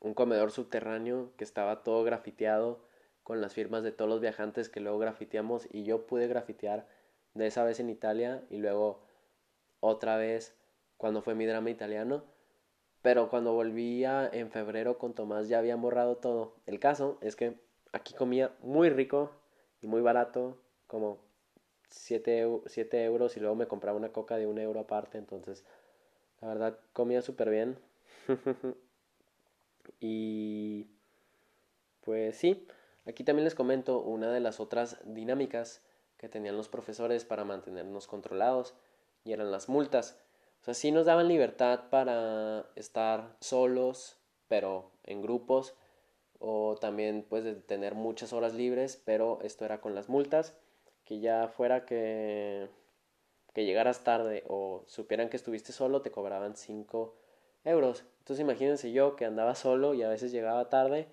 [0.00, 2.84] un comedor subterráneo que estaba todo grafiteado
[3.22, 6.86] con las firmas de todos los viajantes que luego grafiteamos y yo pude grafitear
[7.32, 9.02] de esa vez en Italia y luego
[9.84, 10.54] otra vez
[10.96, 12.24] cuando fue mi drama italiano.
[13.02, 16.56] Pero cuando volvía en febrero con Tomás ya habían borrado todo.
[16.64, 17.60] El caso es que
[17.92, 19.30] aquí comía muy rico
[19.82, 21.18] y muy barato, como
[21.90, 22.40] 7,
[23.04, 25.18] euros y luego me compraba una coca de un euro aparte.
[25.18, 25.64] Entonces,
[26.40, 27.78] la verdad, comía súper bien.
[30.00, 30.88] y
[32.00, 32.66] pues sí,
[33.04, 35.84] aquí también les comento una de las otras dinámicas
[36.16, 38.74] que tenían los profesores para mantenernos controlados
[39.24, 40.18] y eran las multas.
[40.62, 44.16] O sea, sí nos daban libertad para estar solos,
[44.48, 45.74] pero en grupos,
[46.38, 50.56] o también pues de tener muchas horas libres, pero esto era con las multas,
[51.04, 52.68] que ya fuera que,
[53.52, 57.14] que llegaras tarde o supieran que estuviste solo, te cobraban 5
[57.64, 58.04] euros.
[58.20, 61.08] Entonces imagínense yo que andaba solo y a veces llegaba tarde,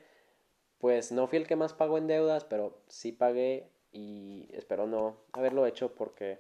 [0.80, 5.18] pues no fui el que más pagó en deudas, pero sí pagué y espero no
[5.34, 6.40] haberlo hecho porque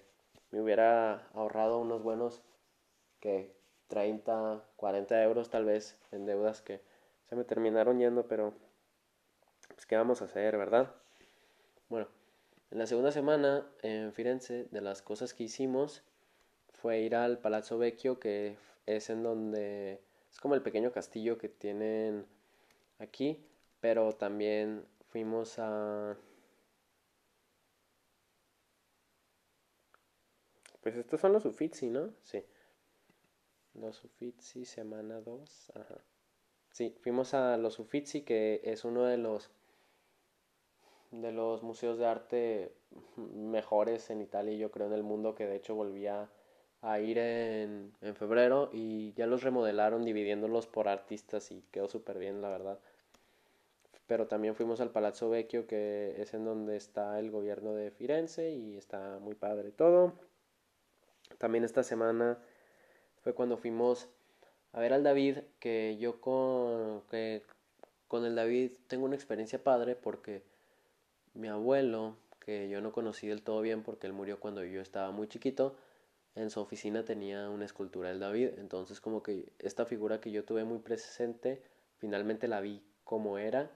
[0.51, 2.41] me hubiera ahorrado unos buenos
[3.19, 3.55] que
[3.87, 6.81] 30, 40 euros tal vez en deudas que
[7.27, 8.53] se me terminaron yendo, pero
[9.73, 10.93] pues qué vamos a hacer, ¿verdad?
[11.89, 12.07] Bueno,
[12.71, 16.03] en la segunda semana en Firenze de las cosas que hicimos
[16.73, 21.49] fue ir al Palazzo Vecchio, que es en donde es como el pequeño castillo que
[21.49, 22.25] tienen
[22.99, 23.45] aquí,
[23.79, 26.15] pero también fuimos a
[30.81, 32.09] Pues estos son los Uffizi, ¿no?
[32.23, 32.43] Sí.
[33.75, 35.71] Los Uffizi, semana 2.
[35.75, 36.03] Ajá.
[36.71, 39.51] Sí, fuimos a los Uffizi, que es uno de los
[41.11, 42.73] de los museos de arte
[43.17, 46.29] mejores en Italia y yo creo en el mundo que de hecho volvía
[46.81, 52.17] a ir en, en febrero y ya los remodelaron dividiéndolos por artistas y quedó súper
[52.17, 52.79] bien la verdad
[54.07, 58.51] pero también fuimos al Palazzo Vecchio que es en donde está el gobierno de Firenze
[58.51, 60.13] y está muy padre todo
[61.37, 62.37] también esta semana
[63.23, 64.09] fue cuando fuimos
[64.73, 67.43] a ver al David, que yo con, que
[68.07, 70.43] con el David tengo una experiencia padre porque
[71.33, 75.11] mi abuelo, que yo no conocí del todo bien porque él murió cuando yo estaba
[75.11, 75.75] muy chiquito,
[76.35, 80.45] en su oficina tenía una escultura del David, entonces como que esta figura que yo
[80.45, 81.61] tuve muy presente,
[81.97, 83.71] finalmente la vi como era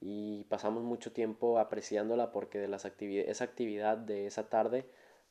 [0.00, 4.86] y pasamos mucho tiempo apreciándola porque de las esa actividad de esa tarde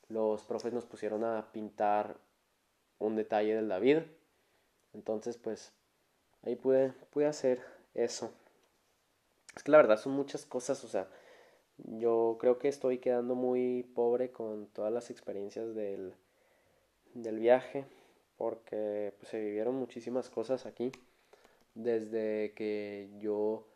[0.10, 2.17] los profes nos pusieron a pintar
[2.98, 4.00] un detalle del David.
[4.93, 5.74] Entonces, pues
[6.43, 7.62] ahí pude, pude hacer
[7.93, 8.32] eso.
[9.56, 11.08] Es que la verdad son muchas cosas, o sea,
[11.78, 16.13] yo creo que estoy quedando muy pobre con todas las experiencias del,
[17.13, 17.86] del viaje,
[18.38, 20.91] porque pues, se vivieron muchísimas cosas aquí,
[21.74, 23.67] desde que yo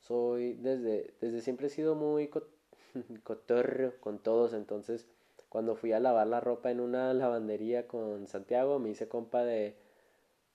[0.00, 2.28] soy, desde, desde siempre he sido muy
[3.22, 5.06] cotorro con todos, entonces
[5.48, 9.76] cuando fui a lavar la ropa en una lavandería con Santiago, me hice compa de,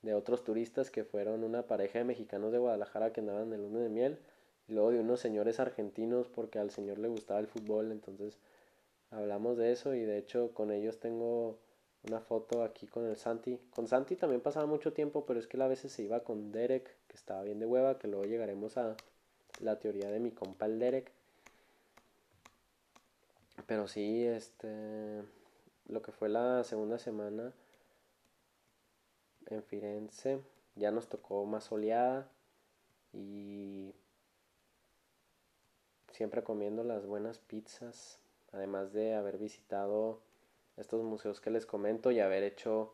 [0.02, 3.80] de otros turistas que fueron una pareja de mexicanos de Guadalajara que andaban el luna
[3.80, 4.20] de miel,
[4.68, 8.38] y luego de unos señores argentinos porque al señor le gustaba el fútbol, entonces
[9.12, 11.58] hablamos de eso y de hecho con ellos tengo
[12.08, 13.60] una foto aquí con el Santi.
[13.72, 16.52] Con Santi también pasaba mucho tiempo, pero es que él a veces se iba con
[16.52, 18.96] Derek, que estaba bien de hueva, que luego llegaremos a
[19.62, 21.12] la teoría de mi compa el Derek.
[23.66, 25.24] Pero sí, este,
[25.88, 27.54] lo que fue la segunda semana
[29.48, 30.42] en Firenze,
[30.76, 32.30] ya nos tocó más soleada
[33.14, 33.94] y
[36.12, 38.20] siempre comiendo las buenas pizzas,
[38.52, 40.22] además de haber visitado
[40.78, 42.94] estos museos que les comento y haber hecho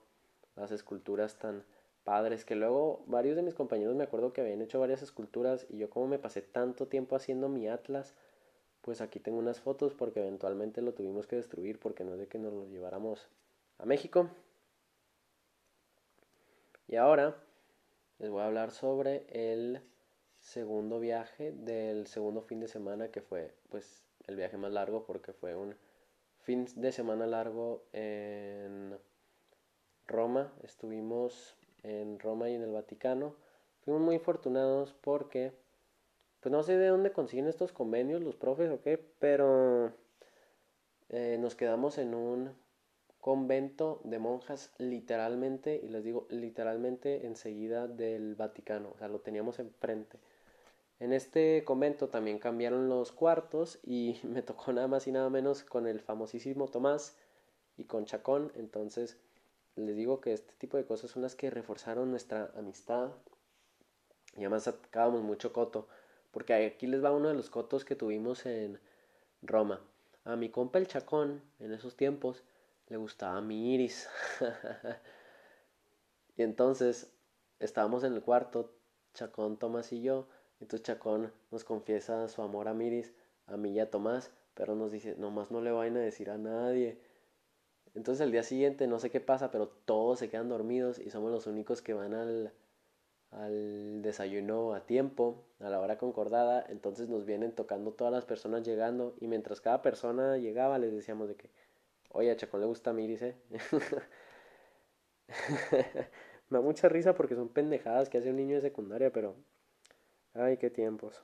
[0.55, 1.63] las esculturas tan
[2.03, 5.77] padres que luego varios de mis compañeros me acuerdo que habían hecho varias esculturas y
[5.77, 8.15] yo como me pasé tanto tiempo haciendo mi atlas
[8.81, 12.27] pues aquí tengo unas fotos porque eventualmente lo tuvimos que destruir porque no es de
[12.27, 13.27] que nos lo lleváramos
[13.77, 14.29] a México.
[16.87, 17.35] Y ahora
[18.17, 19.81] les voy a hablar sobre el
[20.39, 25.33] segundo viaje del segundo fin de semana que fue pues el viaje más largo porque
[25.33, 25.75] fue un
[26.41, 28.97] fin de semana largo en
[30.07, 30.51] Roma.
[30.63, 33.35] Estuvimos en Roma y en el Vaticano.
[33.81, 35.53] Fuimos muy afortunados porque
[36.39, 39.93] pues no sé de dónde consiguen estos convenios los profes o qué, pero
[41.09, 42.51] eh, nos quedamos en un
[43.19, 49.59] convento de monjas literalmente, y les digo literalmente enseguida del Vaticano, o sea, lo teníamos
[49.59, 50.17] enfrente.
[50.99, 55.63] En este convento también cambiaron los cuartos y me tocó nada más y nada menos
[55.63, 57.17] con el famosísimo Tomás
[57.77, 59.17] y con Chacón, entonces
[59.75, 63.11] les digo que este tipo de cosas son las que reforzaron nuestra amistad.
[64.35, 65.87] Y además sacábamos mucho coto,
[66.31, 68.79] porque aquí les va uno de los cotos que tuvimos en
[69.41, 69.81] Roma.
[70.25, 72.43] A mi compa el Chacón, en esos tiempos,
[72.87, 74.09] le gustaba mi iris.
[76.37, 77.11] y entonces
[77.59, 78.73] estábamos en el cuarto,
[79.13, 80.27] Chacón, Tomás y yo.
[80.59, 83.13] Entonces Chacón nos confiesa su amor a Miris,
[83.47, 86.37] a mí y a Tomás, pero nos dice, nomás no le vayan a decir a
[86.37, 86.99] nadie.
[87.95, 91.31] Entonces el día siguiente no sé qué pasa, pero todos se quedan dormidos y somos
[91.31, 92.53] los únicos que van al,
[93.31, 96.65] al desayuno a tiempo, a la hora concordada.
[96.69, 101.27] Entonces nos vienen tocando todas las personas llegando y mientras cada persona llegaba les decíamos
[101.27, 101.49] de que,
[102.11, 103.35] oye, a Chacón le gusta Miris, ¿eh?
[106.49, 109.35] Me da mucha risa porque son pendejadas que hace un niño de secundaria, pero...
[110.33, 111.23] Ay, qué tiempos.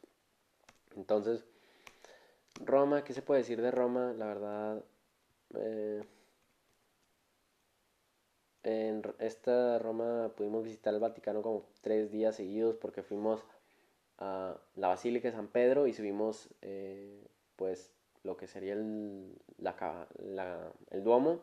[0.95, 1.45] Entonces,
[2.63, 4.13] Roma, ¿qué se puede decir de Roma?
[4.13, 4.83] La verdad,
[5.55, 6.01] eh,
[8.65, 13.45] en esta Roma pudimos visitar el Vaticano como tres días seguidos porque fuimos
[14.17, 20.07] a la Basílica de San Pedro y subimos eh, pues lo que sería el, la,
[20.89, 21.41] el Duomo.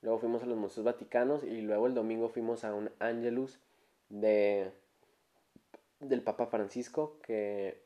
[0.00, 3.58] Luego fuimos a los museos vaticanos y luego el domingo fuimos a un Angelus
[4.08, 4.70] de,
[5.98, 7.82] del Papa Francisco que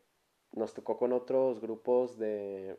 [0.52, 2.76] nos tocó con otros grupos de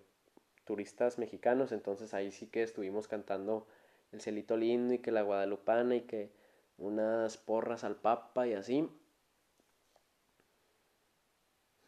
[0.66, 1.72] turistas mexicanos.
[1.72, 3.66] Entonces ahí sí que estuvimos cantando
[4.14, 6.32] el celito lindo y que la guadalupana y que
[6.78, 8.90] unas porras al papa y así.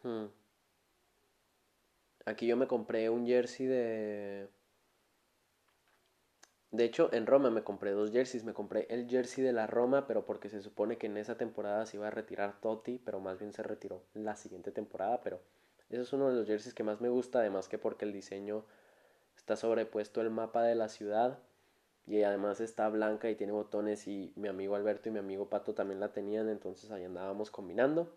[0.02, 0.26] Hmm.
[2.24, 4.48] Aquí yo me compré un jersey de...
[6.72, 8.44] De hecho, en Roma me compré dos jerseys.
[8.44, 11.86] Me compré el jersey de la Roma, pero porque se supone que en esa temporada
[11.86, 15.20] se iba a retirar Totti, pero más bien se retiró la siguiente temporada.
[15.22, 15.40] Pero
[15.88, 18.64] eso es uno de los jerseys que más me gusta, además que porque el diseño
[19.36, 21.38] está sobrepuesto el mapa de la ciudad
[22.06, 25.74] y además está blanca y tiene botones y mi amigo Alberto y mi amigo Pato
[25.74, 28.08] también la tenían, entonces ahí andábamos combinando.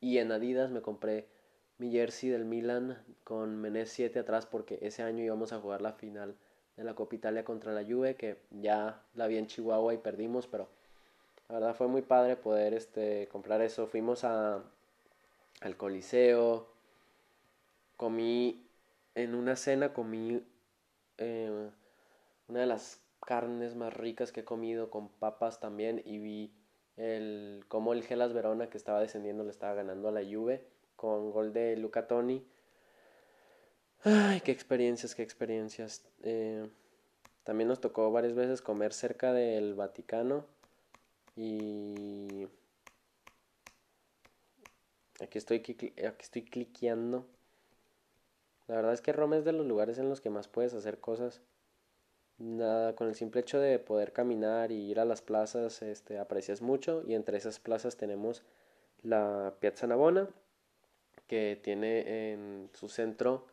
[0.00, 1.26] Y en Adidas me compré
[1.78, 5.92] mi jersey del Milan con Menes 7 atrás porque ese año íbamos a jugar la
[5.92, 6.36] final
[6.76, 10.46] de la Copa Italia contra la Juve que ya la vi en Chihuahua y perdimos,
[10.46, 10.68] pero
[11.48, 13.86] la verdad fue muy padre poder este comprar eso.
[13.86, 14.62] Fuimos a
[15.60, 16.68] al Coliseo,
[17.96, 18.64] comí
[19.14, 20.42] en una cena comí
[21.16, 21.70] eh,
[22.48, 26.54] una de las carnes más ricas que he comido con papas también y vi
[26.96, 31.30] el cómo el Gelas Verona que estaba descendiendo le estaba ganando a la Juve con
[31.30, 32.44] gol de Luca Toni.
[34.02, 36.04] Ay, qué experiencias, qué experiencias.
[36.22, 36.68] Eh,
[37.44, 40.46] también nos tocó varias veces comer cerca del Vaticano
[41.36, 42.48] y
[45.20, 47.26] aquí estoy, aquí estoy cliqueando.
[48.66, 50.98] La verdad es que Roma es de los lugares en los que más puedes hacer
[50.98, 51.42] cosas
[52.38, 56.62] nada, con el simple hecho de poder caminar y ir a las plazas, este, aprecias
[56.62, 58.42] mucho y entre esas plazas tenemos
[59.02, 60.28] la Piazza Navona,
[61.26, 63.46] que tiene en su centro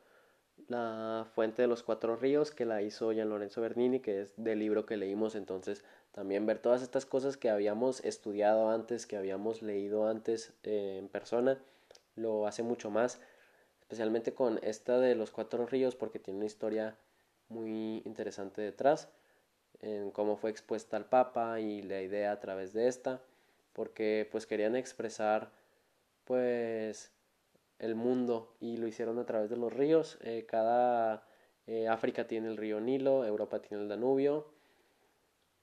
[0.67, 4.59] la Fuente de los Cuatro Ríos, que la hizo Gian Lorenzo Bernini, que es del
[4.59, 9.61] libro que leímos, entonces también ver todas estas cosas que habíamos estudiado antes, que habíamos
[9.61, 11.59] leído antes eh, en persona,
[12.15, 13.19] lo hace mucho más,
[13.81, 16.97] especialmente con esta de los Cuatro Ríos, porque tiene una historia
[17.49, 19.09] muy interesante detrás,
[19.81, 23.21] en cómo fue expuesta al Papa y la idea a través de esta,
[23.73, 25.51] porque pues querían expresar
[26.23, 27.11] pues
[27.79, 30.17] el mundo y lo hicieron a través de los ríos.
[30.21, 31.27] Eh, cada
[31.67, 34.47] eh, África tiene el río Nilo, Europa tiene el Danubio,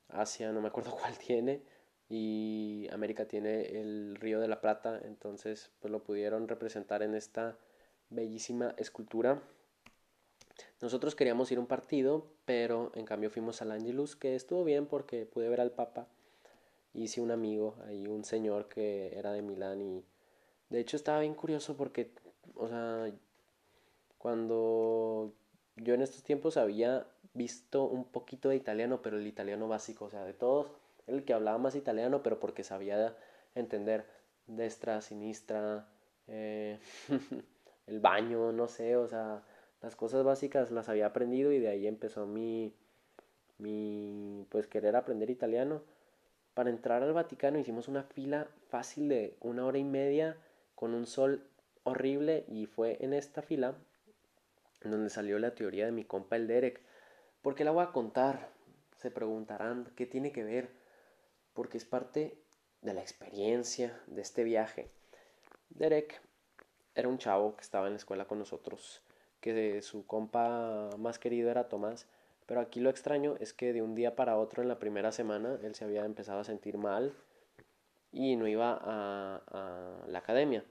[0.08, 1.62] Asia no me acuerdo cuál tiene
[2.08, 7.56] y América tiene el río de la Plata, entonces pues lo pudieron representar en esta
[8.10, 9.42] bellísima escultura
[10.82, 14.86] nosotros queríamos ir a un partido, pero en cambio fuimos al Angelus, que estuvo bien
[14.86, 16.08] porque pude ver al Papa.
[16.92, 20.04] Hice un amigo, ahí un señor que era de Milán y
[20.70, 22.10] de hecho estaba bien curioso porque,
[22.56, 23.12] o sea,
[24.18, 25.32] cuando
[25.76, 30.10] yo en estos tiempos había visto un poquito de italiano, pero el italiano básico, o
[30.10, 30.66] sea, de todos,
[31.06, 33.16] el que hablaba más italiano, pero porque sabía
[33.54, 34.04] entender
[34.48, 35.88] destra, sinistra,
[36.26, 36.80] eh,
[37.86, 39.44] el baño, no sé, o sea,
[39.82, 42.72] las cosas básicas las había aprendido y de ahí empezó mi,
[43.58, 45.82] mi pues querer aprender italiano.
[46.54, 50.36] Para entrar al Vaticano hicimos una fila fácil de una hora y media
[50.74, 51.46] con un sol
[51.84, 53.74] horrible y fue en esta fila
[54.84, 56.80] donde salió la teoría de mi compa el Derek.
[57.40, 58.50] Porque la voy a contar.
[58.98, 60.70] se preguntarán qué tiene que ver,
[61.54, 62.38] porque es parte
[62.82, 64.90] de la experiencia de este viaje.
[65.70, 66.20] Derek
[66.94, 69.02] era un chavo que estaba en la escuela con nosotros,
[69.42, 72.06] que su compa más querido era Tomás,
[72.46, 75.58] pero aquí lo extraño es que de un día para otro en la primera semana
[75.62, 77.12] él se había empezado a sentir mal
[78.12, 80.64] y no iba a, la academia.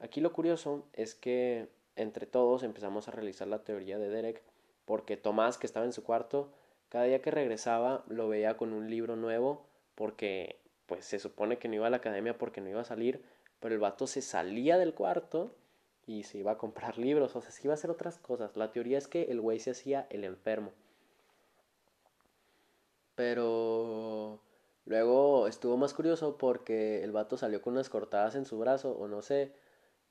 [0.00, 4.42] Aquí lo curioso es que entre todos empezamos a realizar la teoría de Derek
[4.84, 6.50] porque Tomás, que estaba en su cuarto,
[6.88, 11.68] cada día que regresaba lo veía con un libro nuevo porque pues se supone que
[11.68, 13.22] no iba a la academia porque no iba a salir,
[13.60, 15.54] pero el vato se salía del cuarto
[16.06, 18.56] y se iba a comprar libros, o sea, se iba a hacer otras cosas.
[18.56, 20.72] La teoría es que el güey se hacía el enfermo.
[23.14, 24.40] Pero
[24.86, 29.06] luego estuvo más curioso porque el vato salió con unas cortadas en su brazo o
[29.06, 29.52] no sé,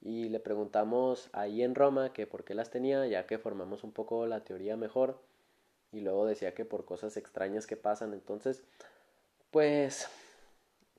[0.01, 3.91] y le preguntamos ahí en Roma que por qué las tenía, ya que formamos un
[3.91, 5.19] poco la teoría mejor,
[5.91, 8.63] y luego decía que por cosas extrañas que pasan, entonces,
[9.51, 10.07] pues,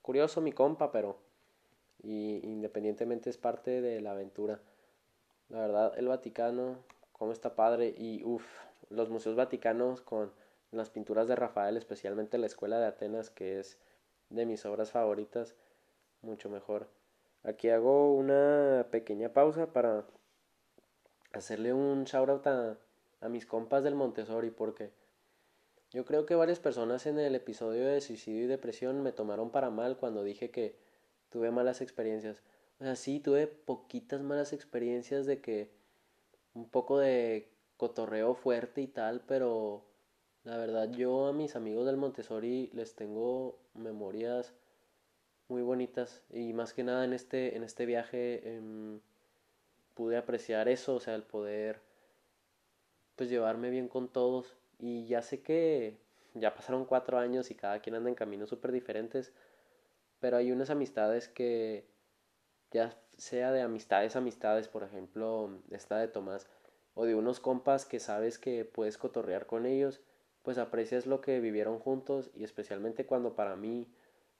[0.02, 1.18] curioso mi compa, pero
[2.02, 4.60] y independientemente es parte de la aventura.
[5.52, 6.78] La verdad, el Vaticano,
[7.12, 8.42] como está padre, y uff,
[8.88, 10.32] los museos vaticanos con
[10.70, 13.78] las pinturas de Rafael, especialmente la Escuela de Atenas, que es
[14.30, 15.54] de mis obras favoritas,
[16.22, 16.88] mucho mejor.
[17.42, 20.06] Aquí hago una pequeña pausa para
[21.34, 22.78] hacerle un shout a,
[23.20, 24.90] a mis compas del Montessori porque
[25.90, 29.68] yo creo que varias personas en el episodio de suicidio y depresión me tomaron para
[29.68, 30.76] mal cuando dije que
[31.28, 32.42] tuve malas experiencias.
[32.82, 35.70] O sea, sí, tuve poquitas malas experiencias de que
[36.52, 39.84] un poco de cotorreo fuerte y tal, pero
[40.42, 44.52] la verdad yo a mis amigos del Montessori les tengo memorias
[45.46, 48.98] muy bonitas y más que nada en este, en este viaje em,
[49.94, 51.80] pude apreciar eso, o sea, el poder
[53.14, 54.56] pues llevarme bien con todos.
[54.80, 55.98] Y ya sé que
[56.34, 59.32] ya pasaron cuatro años y cada quien anda en caminos súper diferentes,
[60.18, 61.91] pero hay unas amistades que
[62.72, 66.46] ya sea de amistades, amistades, por ejemplo, esta de Tomás,
[66.94, 70.00] o de unos compas que sabes que puedes cotorrear con ellos,
[70.42, 73.86] pues aprecias lo que vivieron juntos y especialmente cuando para mí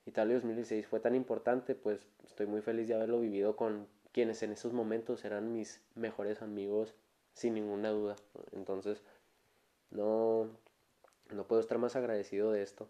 [0.05, 4.53] Italia 2016 fue tan importante, pues estoy muy feliz de haberlo vivido con quienes en
[4.53, 6.95] esos momentos eran mis mejores amigos,
[7.35, 8.17] sin ninguna duda.
[8.53, 9.03] Entonces,
[9.91, 10.49] no,
[11.31, 12.89] no puedo estar más agradecido de esto.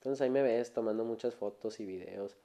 [0.00, 2.36] Entonces ahí me ves tomando muchas fotos y videos.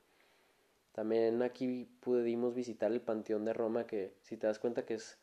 [0.94, 5.18] También aquí pudimos visitar el Panteón de Roma, que si te das cuenta que es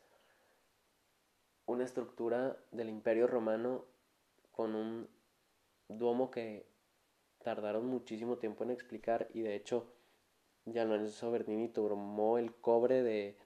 [1.66, 3.84] una estructura del Imperio Romano
[4.52, 5.08] con un
[5.88, 6.66] duomo que
[7.42, 9.86] tardaron muchísimo tiempo en explicar y de hecho
[10.64, 13.36] ya Lorenzo Bernini tomó el cobre de,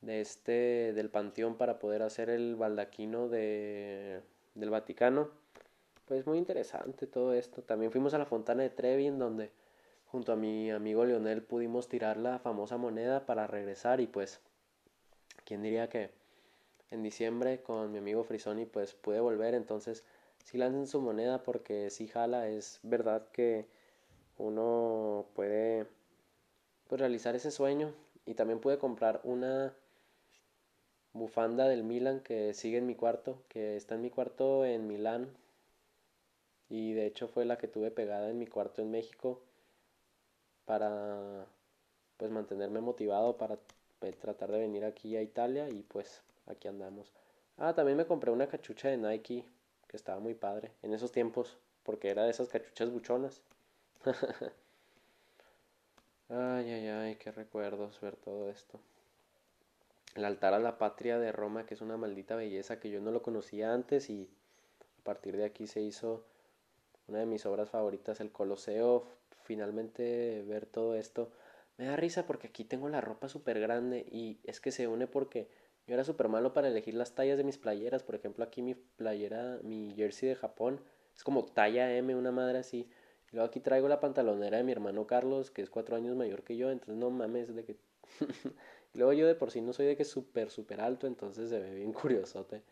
[0.00, 4.22] de este del panteón para poder hacer el baldaquino de,
[4.54, 5.30] del Vaticano.
[6.06, 7.62] Pues muy interesante todo esto.
[7.62, 9.50] También fuimos a la fontana de Trevi en donde
[10.12, 14.40] junto a mi amigo Leonel pudimos tirar la famosa moneda para regresar y pues
[15.46, 16.10] quién diría que
[16.90, 20.04] en diciembre con mi amigo Frisoni pues pude volver entonces
[20.44, 23.66] si lancen su moneda porque si jala, es verdad que
[24.36, 25.86] uno puede
[26.88, 27.94] pues, realizar ese sueño
[28.26, 29.74] y también pude comprar una
[31.14, 35.30] bufanda del Milan que sigue en mi cuarto, que está en mi cuarto en Milán
[36.68, 39.40] y de hecho fue la que tuve pegada en mi cuarto en México
[40.72, 41.44] para
[42.16, 43.58] pues mantenerme motivado para
[43.98, 47.12] pues, tratar de venir aquí a Italia y pues aquí andamos.
[47.58, 49.44] Ah, también me compré una cachucha de Nike
[49.86, 53.42] que estaba muy padre en esos tiempos, porque era de esas cachuchas buchonas.
[56.30, 58.80] ay, ay, ay, qué recuerdos ver todo esto.
[60.14, 63.10] El altar a la patria de Roma, que es una maldita belleza que yo no
[63.10, 64.30] lo conocía antes y
[65.00, 66.24] a partir de aquí se hizo
[67.08, 69.20] una de mis obras favoritas, el Coloseo.
[69.52, 71.30] Finalmente ver todo esto
[71.76, 75.06] me da risa porque aquí tengo la ropa súper grande y es que se une
[75.06, 75.46] porque
[75.86, 78.02] yo era súper malo para elegir las tallas de mis playeras.
[78.02, 80.80] Por ejemplo, aquí mi playera, mi jersey de Japón,
[81.14, 82.88] es como talla M, una madre así.
[83.30, 86.44] Y luego aquí traigo la pantalonera de mi hermano Carlos, que es cuatro años mayor
[86.44, 86.70] que yo.
[86.70, 87.76] Entonces, no mames, de que.
[88.94, 91.74] luego yo de por sí no soy de que súper, súper alto, entonces se ve
[91.74, 92.62] bien curiosote.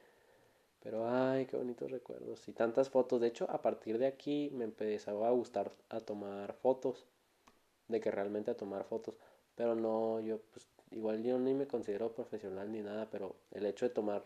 [0.83, 2.49] Pero, ay, qué bonitos recuerdos.
[2.49, 3.21] Y tantas fotos.
[3.21, 7.07] De hecho, a partir de aquí me empezaba a gustar a tomar fotos.
[7.89, 9.15] De que realmente a tomar fotos.
[9.57, 13.87] Pero no, yo pues igual yo ni me considero profesional ni nada, pero el hecho
[13.87, 14.25] de tomar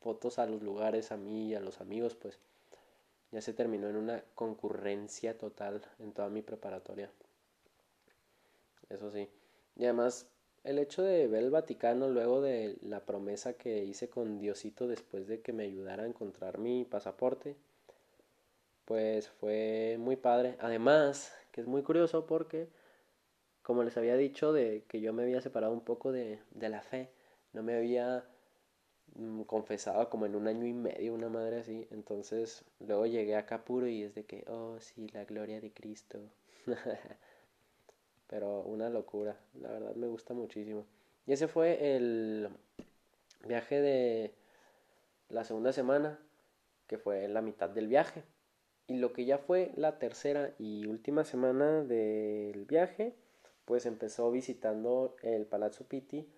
[0.00, 2.38] fotos a los lugares, a mí y a los amigos, pues
[3.32, 7.10] ya se terminó en una concurrencia total en toda mi preparatoria.
[8.88, 9.28] Eso sí.
[9.76, 10.26] Y además,
[10.64, 15.26] el hecho de ver el Vaticano luego de la promesa que hice con Diosito después
[15.26, 17.56] de que me ayudara a encontrar mi pasaporte,
[18.84, 20.56] pues fue muy padre.
[20.60, 22.68] Además, que es muy curioso porque,
[23.62, 26.82] como les había dicho, de que yo me había separado un poco de, de la
[26.82, 27.10] fe,
[27.52, 28.24] no me había
[29.14, 31.86] mm, confesado como en un año y medio, una madre así.
[31.90, 36.18] Entonces, luego llegué acá puro y es de que, oh, sí, la gloria de Cristo.
[38.30, 40.86] Pero una locura, la verdad me gusta muchísimo.
[41.26, 42.48] Y ese fue el
[43.44, 44.34] viaje de
[45.28, 46.20] la segunda semana,
[46.86, 48.22] que fue la mitad del viaje.
[48.86, 53.16] Y lo que ya fue la tercera y última semana del viaje,
[53.64, 56.32] pues empezó visitando el Palazzo Pitti,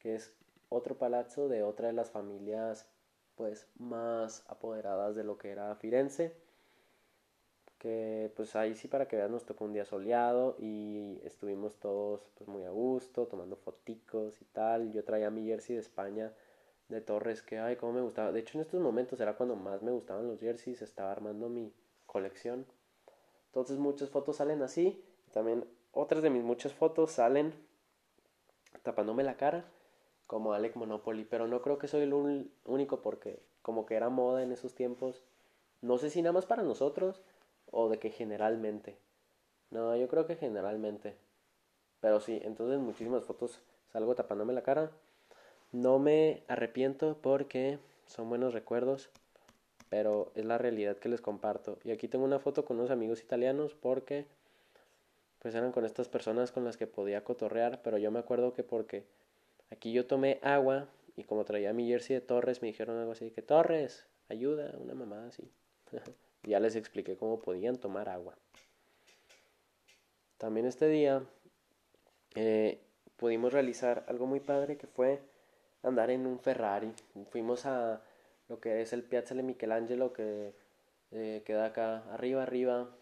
[0.00, 0.34] que es
[0.68, 2.88] otro palazzo de otra de las familias
[3.36, 6.34] pues más apoderadas de lo que era Firenze
[7.78, 12.20] que pues ahí sí para que vean nos tocó un día soleado y estuvimos todos
[12.36, 14.92] pues muy a gusto tomando foticos y tal.
[14.92, 16.32] Yo traía mi jersey de España
[16.88, 18.32] de Torres que ay cómo me gustaba.
[18.32, 21.72] De hecho en estos momentos era cuando más me gustaban los jerseys estaba armando mi
[22.06, 22.66] colección.
[23.46, 25.04] Entonces muchas fotos salen así.
[25.32, 27.54] También otras de mis muchas fotos salen
[28.82, 29.64] tapándome la cara
[30.26, 34.42] como Alec Monopoly pero no creo que soy el único porque como que era moda
[34.42, 35.22] en esos tiempos.
[35.80, 37.22] No sé si nada más para nosotros
[37.70, 38.98] o de que generalmente.
[39.70, 41.16] No, yo creo que generalmente.
[42.00, 43.60] Pero sí, entonces muchísimas fotos
[43.92, 44.90] salgo tapándome la cara.
[45.72, 49.10] No me arrepiento porque son buenos recuerdos,
[49.88, 51.78] pero es la realidad que les comparto.
[51.84, 54.26] Y aquí tengo una foto con unos amigos italianos porque
[55.40, 58.64] pues eran con estas personas con las que podía cotorrear, pero yo me acuerdo que
[58.64, 59.04] porque
[59.70, 63.30] aquí yo tomé agua y como traía mi jersey de Torres me dijeron algo así
[63.30, 65.50] que Torres, ayuda, una mamada así.
[66.48, 68.34] Ya les expliqué cómo podían tomar agua.
[70.38, 71.22] También este día
[72.34, 72.80] eh,
[73.18, 75.20] pudimos realizar algo muy padre que fue
[75.82, 76.90] andar en un Ferrari.
[77.28, 78.00] Fuimos a
[78.48, 80.54] lo que es el Piazza de Michelangelo que
[81.10, 82.96] eh, queda acá arriba, arriba,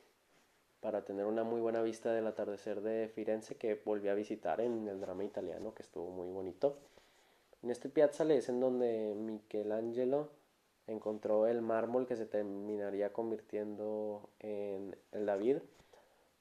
[0.80, 4.88] para tener una muy buena vista del atardecer de Firenze que volví a visitar en
[4.88, 6.80] el drama italiano que estuvo muy bonito.
[7.62, 10.30] En este Piazza es en donde Michelangelo
[10.87, 15.59] encontró el mármol que se terminaría convirtiendo en el David.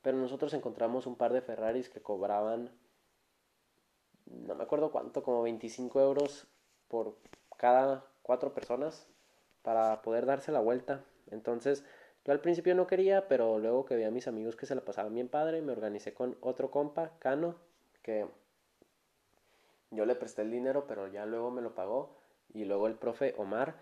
[0.01, 2.69] Pero nosotros encontramos un par de Ferraris que cobraban,
[4.25, 6.47] no me acuerdo cuánto, como 25 euros
[6.87, 7.15] por
[7.57, 9.07] cada cuatro personas
[9.63, 11.03] para poder darse la vuelta.
[11.31, 11.83] Entonces,
[12.23, 14.81] yo al principio no quería, pero luego que vi a mis amigos que se la
[14.81, 17.55] pasaban bien padre, me organicé con otro compa, Cano,
[18.03, 18.27] que
[19.89, 22.15] yo le presté el dinero, pero ya luego me lo pagó.
[22.53, 23.75] Y luego el profe Omar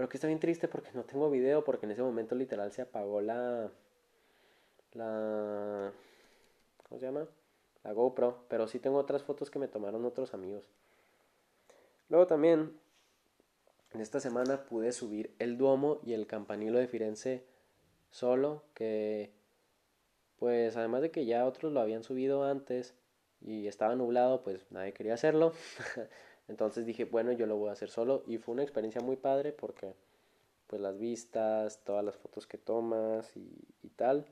[0.00, 2.80] pero que está bien triste porque no tengo video, porque en ese momento literal se
[2.80, 3.70] apagó la.
[4.94, 5.92] La.
[6.88, 7.28] ¿Cómo se llama?
[7.84, 8.46] La GoPro.
[8.48, 10.64] Pero sí tengo otras fotos que me tomaron otros amigos.
[12.08, 12.80] Luego también,
[13.92, 17.44] en esta semana pude subir el Duomo y el Campanilo de Firenze
[18.10, 19.30] solo, que
[20.38, 22.94] pues además de que ya otros lo habían subido antes
[23.42, 25.52] y estaba nublado, pues nadie quería hacerlo.
[26.50, 29.52] Entonces dije, bueno, yo lo voy a hacer solo y fue una experiencia muy padre
[29.52, 29.94] porque
[30.66, 34.26] pues las vistas, todas las fotos que tomas y, tal.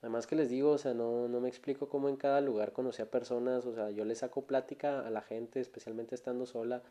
[0.00, 3.02] Además que les digo, o sea, no, no me explico cómo en cada lugar conocí
[3.02, 6.82] a personas, o sea, yo le saco plática a la gente, especialmente estando sola.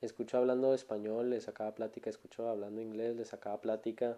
[0.00, 4.16] Escucho hablando español, le sacaba plática, escucho hablando inglés, le sacaba plática.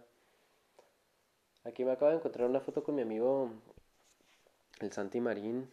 [1.65, 3.51] Aquí me acabo de encontrar una foto con mi amigo,
[4.81, 5.69] el Santi Marín,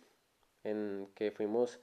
[0.63, 1.79] en que fuimos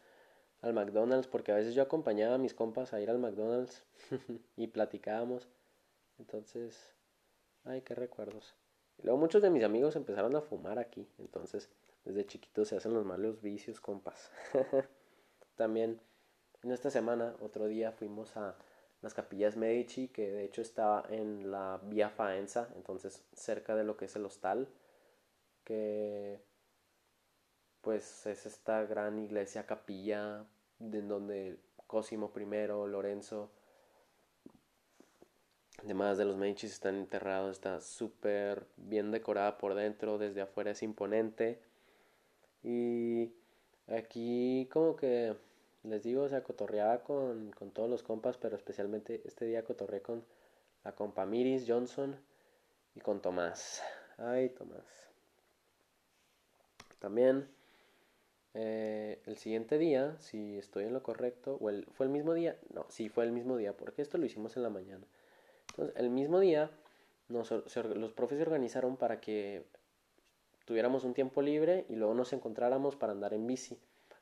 [0.63, 3.85] al McDonald's, porque a veces yo acompañaba a mis compas a ir al McDonald's
[4.57, 5.49] y platicábamos.
[6.19, 6.95] Entonces,
[7.65, 8.55] ay, qué recuerdos.
[9.03, 11.71] Luego muchos de mis amigos empezaron a fumar aquí, entonces
[12.05, 14.31] desde chiquitos se hacen los malos vicios, compas.
[15.57, 16.01] También
[16.63, 18.55] en esta semana, otro día, fuimos a
[19.01, 23.97] las capillas Medici, que de hecho estaba en la vía Faenza, entonces cerca de lo
[23.97, 24.69] que es el hostal,
[25.65, 26.43] que
[27.83, 30.45] pues es esta gran iglesia capilla
[30.81, 33.51] en donde Cosimo I, Lorenzo,
[35.83, 40.83] además de los Medicis están enterrados, está súper bien decorada por dentro, desde afuera es
[40.83, 41.61] imponente.
[42.62, 43.33] Y
[43.89, 45.35] aquí como que
[45.83, 50.03] les digo, o sea, cotorreaba con, con todos los compas, pero especialmente este día cotorreé
[50.03, 50.24] con
[50.85, 52.16] la compa Miris Johnson
[52.95, 53.83] y con Tomás.
[54.18, 54.85] Ay, Tomás.
[56.99, 57.49] También
[58.55, 62.57] eh, el siguiente día, si estoy en lo correcto, o el, fue el mismo día,
[62.74, 65.07] no, sí fue el mismo día, porque esto lo hicimos en la mañana.
[65.70, 66.70] Entonces, el mismo día,
[67.28, 69.64] los profes se organizaron para que
[70.64, 73.78] tuviéramos un tiempo libre y luego nos encontráramos para andar en bici.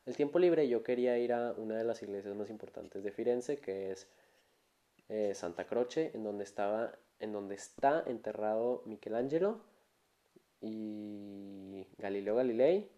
[0.06, 3.58] El tiempo libre yo quería ir a una de las iglesias más importantes de Firenze,
[3.58, 4.08] que es
[5.08, 9.60] eh, Santa Croce, en donde estaba en donde está enterrado Michelangelo
[10.60, 12.88] y Galileo Galilei,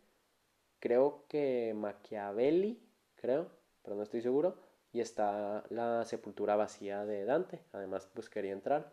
[0.80, 2.80] creo que Machiavelli,
[3.16, 3.48] creo,
[3.82, 4.56] pero no estoy seguro,
[4.92, 8.90] y está la sepultura vacía de Dante, además pues quería entrar.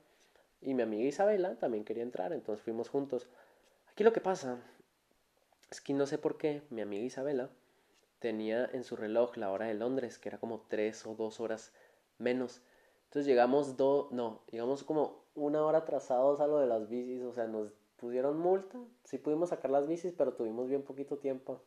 [0.61, 3.27] Y mi amiga Isabela también quería entrar, entonces fuimos juntos.
[3.91, 4.59] Aquí lo que pasa
[5.69, 7.49] es que no sé por qué mi amiga Isabela
[8.19, 11.73] tenía en su reloj la hora de Londres, que era como tres o dos horas
[12.17, 12.61] menos.
[13.05, 17.33] Entonces llegamos dos, no, llegamos como una hora atrasados a lo de las bicis, o
[17.33, 18.77] sea, nos pusieron multa.
[19.03, 21.61] Sí pudimos sacar las bicis, pero tuvimos bien poquito tiempo.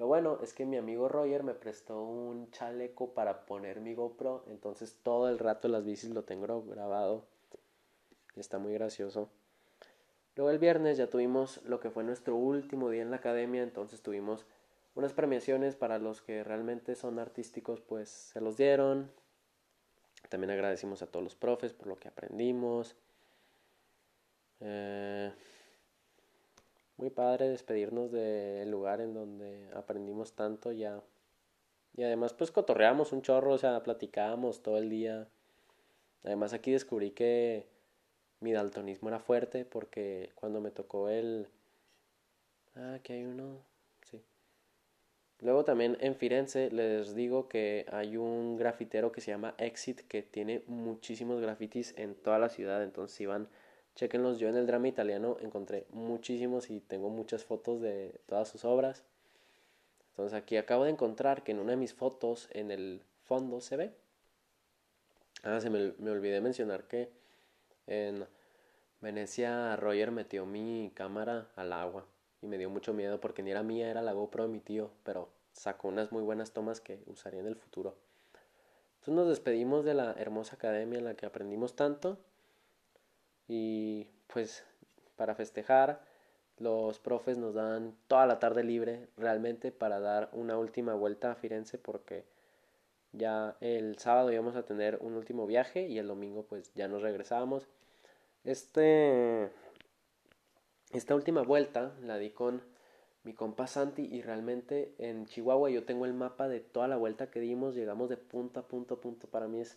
[0.00, 4.44] Lo bueno es que mi amigo Roger me prestó un chaleco para poner mi GoPro,
[4.48, 7.26] entonces todo el rato las bicis lo tengo grabado.
[8.34, 9.28] Está muy gracioso.
[10.36, 14.00] Luego el viernes ya tuvimos lo que fue nuestro último día en la academia, entonces
[14.00, 14.46] tuvimos
[14.94, 19.12] unas premiaciones para los que realmente son artísticos, pues se los dieron.
[20.30, 22.96] También agradecimos a todos los profes por lo que aprendimos.
[24.60, 25.30] Eh,
[27.00, 31.02] muy padre despedirnos del lugar en donde aprendimos tanto ya.
[31.96, 35.26] Y además pues cotorreamos un chorro, o sea, platicábamos todo el día.
[36.24, 37.66] Además aquí descubrí que
[38.40, 41.48] mi daltonismo era fuerte porque cuando me tocó el...
[42.74, 43.58] Ah, aquí hay uno.
[44.02, 44.20] Sí.
[45.40, 50.22] Luego también en Firenze les digo que hay un grafitero que se llama Exit que
[50.22, 52.82] tiene muchísimos grafitis en toda la ciudad.
[52.84, 53.48] Entonces si van
[53.94, 58.64] Chequenlos, yo en el drama italiano encontré muchísimos y tengo muchas fotos de todas sus
[58.64, 59.04] obras.
[60.10, 63.76] Entonces aquí acabo de encontrar que en una de mis fotos en el fondo se
[63.76, 63.94] ve.
[65.42, 67.10] Ah, se me, me olvidé mencionar que
[67.86, 68.26] en
[69.00, 72.06] Venecia Roger metió mi cámara al agua
[72.42, 74.90] y me dio mucho miedo porque ni era mía, era la GoPro de mi tío,
[75.04, 77.96] pero sacó unas muy buenas tomas que usaría en el futuro.
[78.94, 82.18] Entonces nos despedimos de la hermosa academia en la que aprendimos tanto
[83.50, 84.64] y pues
[85.16, 86.00] para festejar
[86.58, 91.34] los profes nos dan toda la tarde libre realmente para dar una última vuelta a
[91.34, 92.24] Firenze porque
[93.12, 97.02] ya el sábado íbamos a tener un último viaje y el domingo pues ya nos
[97.02, 97.66] regresábamos.
[98.44, 99.50] Este
[100.92, 102.62] esta última vuelta la di con
[103.24, 107.32] mi compa Santi y realmente en Chihuahua yo tengo el mapa de toda la vuelta
[107.32, 109.76] que dimos, llegamos de punto a punto a punto, para mí es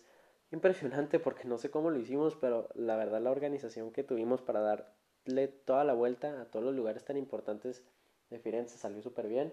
[0.54, 4.60] impresionante porque no sé cómo lo hicimos, pero la verdad la organización que tuvimos para
[4.60, 7.84] darle toda la vuelta a todos los lugares tan importantes
[8.30, 9.52] de Firenze salió súper bien.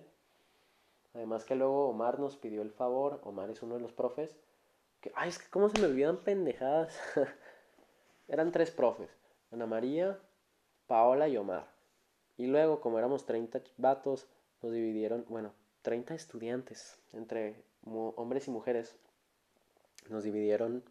[1.13, 4.35] Además que luego Omar nos pidió el favor, Omar es uno de los profes,
[5.01, 6.97] que, ay, es que cómo se me olvidan pendejadas.
[8.27, 9.09] Eran tres profes,
[9.51, 10.17] Ana María,
[10.87, 11.67] Paola y Omar.
[12.37, 14.27] Y luego, como éramos 30 vatos,
[14.61, 18.95] nos dividieron, bueno, 30 estudiantes entre hombres y mujeres
[20.09, 20.83] nos dividieron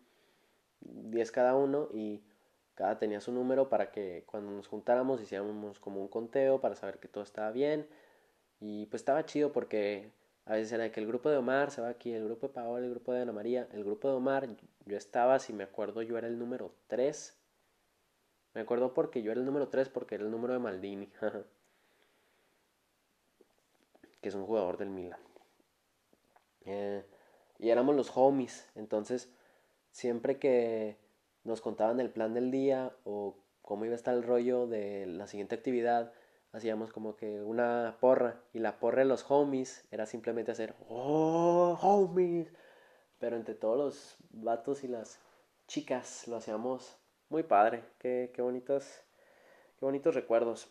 [0.80, 2.22] 10 cada uno y
[2.74, 6.98] cada tenía su número para que cuando nos juntáramos hiciéramos como un conteo para saber
[6.98, 7.86] que todo estaba bien.
[8.60, 10.10] Y pues estaba chido porque
[10.46, 12.84] a veces era que el grupo de Omar se va aquí, el grupo de Paola,
[12.84, 14.48] el grupo de Ana María, el grupo de Omar,
[14.86, 17.36] yo estaba, si me acuerdo, yo era el número 3.
[18.54, 21.06] Me acuerdo porque yo era el número 3 porque era el número de Maldini,
[24.20, 25.20] que es un jugador del Milan.
[26.64, 27.04] Eh,
[27.58, 28.68] y éramos los homies.
[28.74, 29.30] Entonces,
[29.90, 30.96] siempre que
[31.44, 35.26] nos contaban el plan del día o cómo iba a estar el rollo de la
[35.26, 36.12] siguiente actividad,
[36.52, 38.40] hacíamos como que una porra.
[38.52, 42.52] Y la porra de los homies era simplemente hacer, ¡Oh, homies!
[43.18, 45.20] Pero entre todos los vatos y las
[45.66, 46.96] chicas lo hacíamos
[47.28, 47.84] muy padre.
[47.98, 49.02] Qué, qué bonitos,
[49.78, 50.68] qué bonitos recuerdos.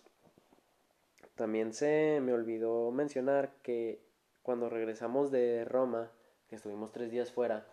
[1.36, 4.02] También se me olvidó mencionar que
[4.42, 6.12] cuando regresamos de Roma,
[6.50, 7.66] que estuvimos tres días fuera,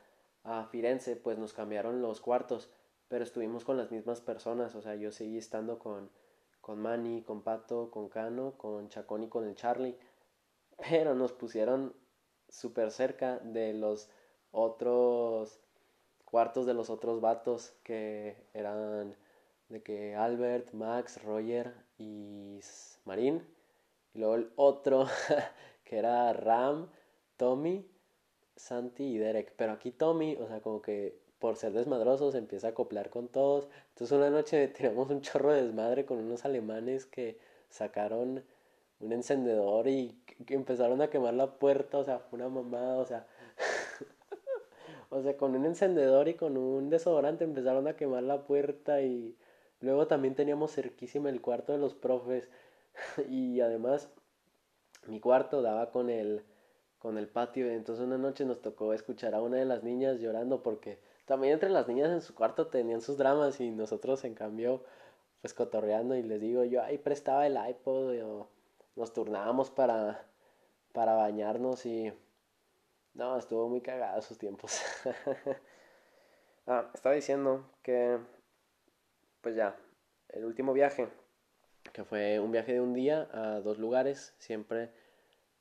[0.47, 2.71] a Firenze, pues nos cambiaron los cuartos,
[3.09, 6.11] pero estuvimos con las mismas personas, o sea, yo seguí estando con,
[6.61, 9.99] con Manny, con Pato, con Cano, con Chacón y con el Charlie,
[10.89, 11.95] pero nos pusieron
[12.49, 14.09] súper cerca de los
[14.53, 15.61] otros
[16.25, 19.17] cuartos de los otros vatos que eran
[19.69, 22.61] de que Albert, Max, Roger y
[23.05, 23.47] Marín.
[24.15, 25.07] Y luego el otro
[25.85, 26.89] que era Ram,
[27.37, 27.89] Tommy
[28.57, 29.53] Santi y Derek.
[29.57, 33.69] Pero aquí Tommy, o sea, como que por ser desmadrosos empieza a acoplar con todos.
[33.91, 37.39] Entonces una noche tiramos un chorro de desmadre con unos alemanes que
[37.69, 38.45] sacaron
[39.01, 43.27] un encendedor y empezaron a quemar la puerta, o sea, fue una mamada, o sea,
[45.11, 49.37] o sea, con un encendedor y con un desodorante empezaron a quemar la puerta y
[49.81, 52.49] luego también teníamos cerquísima el cuarto de los profes
[53.29, 54.11] y además
[55.07, 56.43] mi cuarto daba con el
[57.07, 57.71] con el patio.
[57.71, 61.71] Entonces una noche nos tocó escuchar a una de las niñas llorando porque también entre
[61.71, 64.83] las niñas en su cuarto tenían sus dramas y nosotros en cambio
[65.41, 68.49] pues cotorreando y les digo yo ahí prestaba el iPod o
[68.97, 70.27] nos turnábamos para
[70.93, 72.13] para bañarnos y
[73.15, 74.83] no, estuvo muy cagado esos tiempos.
[76.67, 78.19] ah, estaba diciendo que
[79.43, 79.77] pues ya,
[80.31, 81.09] el último viaje,
[81.93, 84.91] que fue un viaje de un día a dos lugares, siempre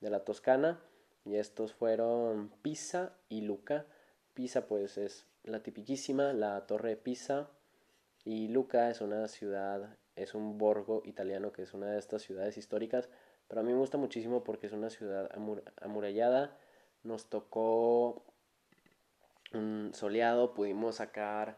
[0.02, 0.82] de la Toscana,
[1.26, 3.86] y estos fueron Pisa y Luca.
[4.34, 7.50] Pisa pues es la tipiquísima, la torre de Pisa,
[8.24, 12.58] y Luca es una ciudad, es un borgo italiano que es una de estas ciudades
[12.58, 13.10] históricas,
[13.48, 15.30] pero a mí me gusta muchísimo porque es una ciudad
[15.82, 16.58] amurallada,
[17.04, 18.24] nos tocó
[19.54, 21.58] un soleado, pudimos sacar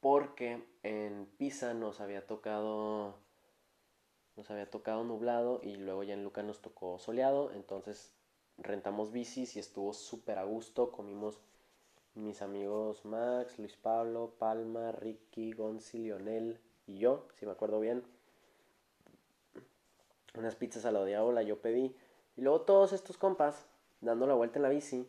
[0.00, 3.16] porque en Pisa nos había tocado
[4.34, 8.14] nos había tocado nublado y luego ya en Luca nos tocó soleado, entonces
[8.62, 11.38] rentamos bicis y estuvo súper a gusto, comimos
[12.14, 18.02] mis amigos Max, Luis Pablo, Palma, Ricky, Gonzi, Lionel y yo, si me acuerdo bien.
[20.34, 21.94] Unas pizzas a la diabla yo pedí.
[22.36, 23.66] Y luego todos estos compas,
[24.00, 25.06] dando la vuelta en la bici,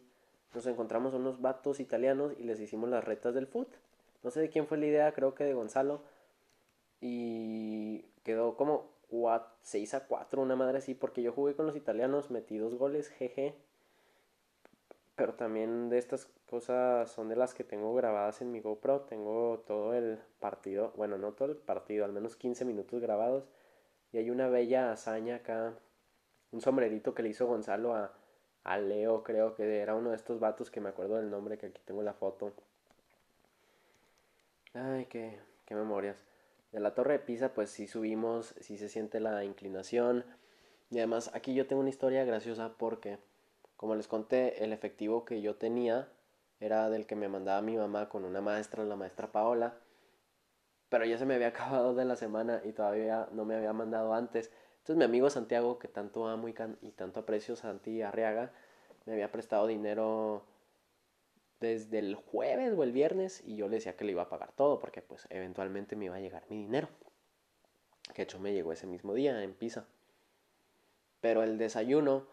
[0.54, 3.70] nos encontramos unos vatos italianos y les hicimos las retas del foot.
[4.24, 6.02] No sé de quién fue la idea, creo que de Gonzalo.
[7.02, 8.93] Y quedó como
[9.62, 13.10] 6 a 4, una madre así, porque yo jugué con los italianos, metí dos goles,
[13.10, 13.56] jeje.
[15.16, 19.02] Pero también de estas cosas son de las que tengo grabadas en mi GoPro.
[19.02, 23.48] Tengo todo el partido, bueno, no todo el partido, al menos 15 minutos grabados.
[24.12, 25.74] Y hay una bella hazaña acá,
[26.52, 28.14] un sombrerito que le hizo Gonzalo a,
[28.64, 31.68] a Leo, creo que era uno de estos vatos que me acuerdo del nombre, que
[31.68, 32.54] aquí tengo la foto.
[34.74, 36.33] Ay, qué, qué memorias.
[36.74, 40.26] De la torre de Pisa, pues sí subimos, sí se siente la inclinación.
[40.90, 43.20] Y además aquí yo tengo una historia graciosa porque,
[43.78, 46.10] como les conté, el efectivo que yo tenía
[46.60, 49.78] era del que me mandaba mi mamá con una maestra, la maestra Paola.
[50.90, 54.16] Pero ya se me había acabado de la semana y todavía no me había mandado
[54.16, 54.52] antes.
[54.80, 58.52] Entonces mi amigo Santiago, que tanto amo y, y tanto aprecio, Santi Arriaga,
[59.06, 60.44] me había prestado dinero
[61.64, 64.52] desde el jueves o el viernes y yo le decía que le iba a pagar
[64.52, 66.90] todo porque pues eventualmente me iba a llegar mi dinero.
[68.14, 69.88] Que hecho me llegó ese mismo día en Pisa.
[71.22, 72.28] Pero el desayuno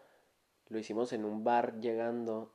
[0.67, 2.53] lo hicimos en un bar llegando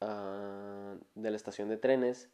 [0.00, 2.30] uh, de la estación de trenes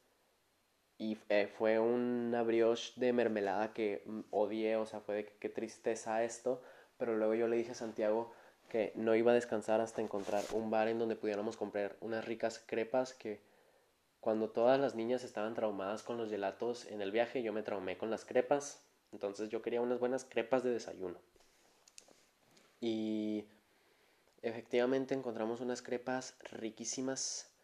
[0.98, 5.48] y eh, fue una brioche de mermelada que mm, odié, o sea, fue de qué
[5.48, 6.62] tristeza esto,
[6.96, 8.32] pero luego yo le dije a Santiago
[8.68, 12.62] que no iba a descansar hasta encontrar un bar en donde pudiéramos comprar unas ricas
[12.66, 13.40] crepas que
[14.26, 17.96] cuando todas las niñas estaban traumadas con los gelatos en el viaje, yo me traumé
[17.96, 18.82] con las crepas.
[19.12, 21.20] Entonces yo quería unas buenas crepas de desayuno.
[22.80, 23.44] Y
[24.42, 27.54] efectivamente encontramos unas crepas riquísimas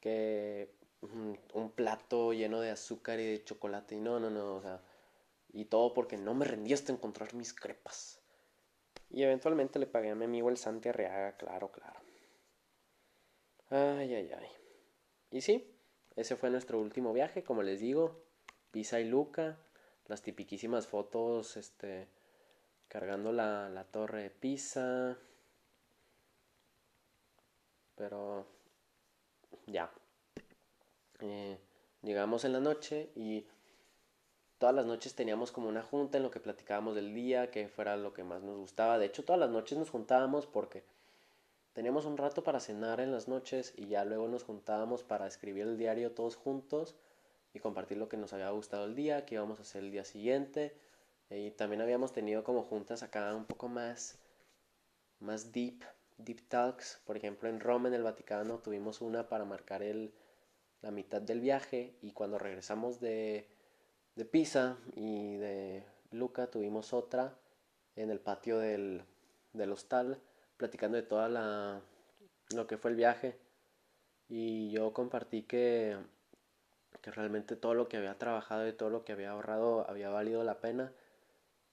[0.00, 4.82] que un plato lleno de azúcar y de chocolate y no, no, no, o sea,
[5.52, 8.20] y todo porque no me rendí hasta encontrar mis crepas.
[9.08, 12.00] Y eventualmente le pagué a mi amigo el Santi Arriaga, claro, claro.
[13.70, 14.63] Ay, ay, ay.
[15.34, 15.68] Y sí,
[16.14, 18.22] ese fue nuestro último viaje, como les digo,
[18.70, 19.58] Pisa y Luca,
[20.06, 22.06] las tipiquísimas fotos, este,
[22.86, 25.18] cargando la, la torre de Pisa.
[27.96, 28.46] Pero
[29.66, 29.90] ya.
[31.18, 31.58] Eh,
[32.02, 33.44] llegamos en la noche y
[34.58, 37.96] todas las noches teníamos como una junta en lo que platicábamos del día, que fuera
[37.96, 39.00] lo que más nos gustaba.
[39.00, 40.84] De hecho, todas las noches nos juntábamos porque
[41.74, 45.64] Teníamos un rato para cenar en las noches y ya luego nos juntábamos para escribir
[45.64, 46.94] el diario todos juntos
[47.52, 50.04] y compartir lo que nos había gustado el día, qué íbamos a hacer el día
[50.04, 50.76] siguiente.
[51.30, 54.20] Y también habíamos tenido como juntas acá un poco más,
[55.18, 55.82] más deep,
[56.16, 57.00] deep talks.
[57.04, 60.14] Por ejemplo, en Roma, en el Vaticano, tuvimos una para marcar el,
[60.80, 63.48] la mitad del viaje y cuando regresamos de,
[64.14, 67.36] de Pisa y de Luca tuvimos otra
[67.96, 69.02] en el patio del,
[69.52, 70.20] del hostal
[70.56, 71.80] platicando de toda la
[72.54, 73.38] lo que fue el viaje.
[74.28, 75.96] Y yo compartí que
[77.02, 80.42] que realmente todo lo que había trabajado y todo lo que había ahorrado había valido
[80.44, 80.92] la pena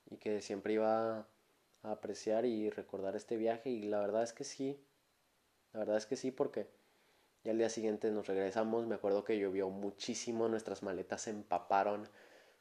[0.10, 3.70] y que siempre iba a apreciar y recordar este viaje.
[3.70, 4.84] Y la verdad es que sí
[5.74, 6.68] la verdad es que sí porque
[7.44, 8.88] ya al día siguiente nos regresamos.
[8.88, 12.10] Me acuerdo que llovió muchísimo nuestras maletas se empaparon.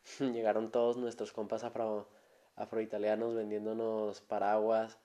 [0.20, 2.08] Llegaron todos nuestros compas afro
[2.56, 4.98] afroitalianos vendiéndonos paraguas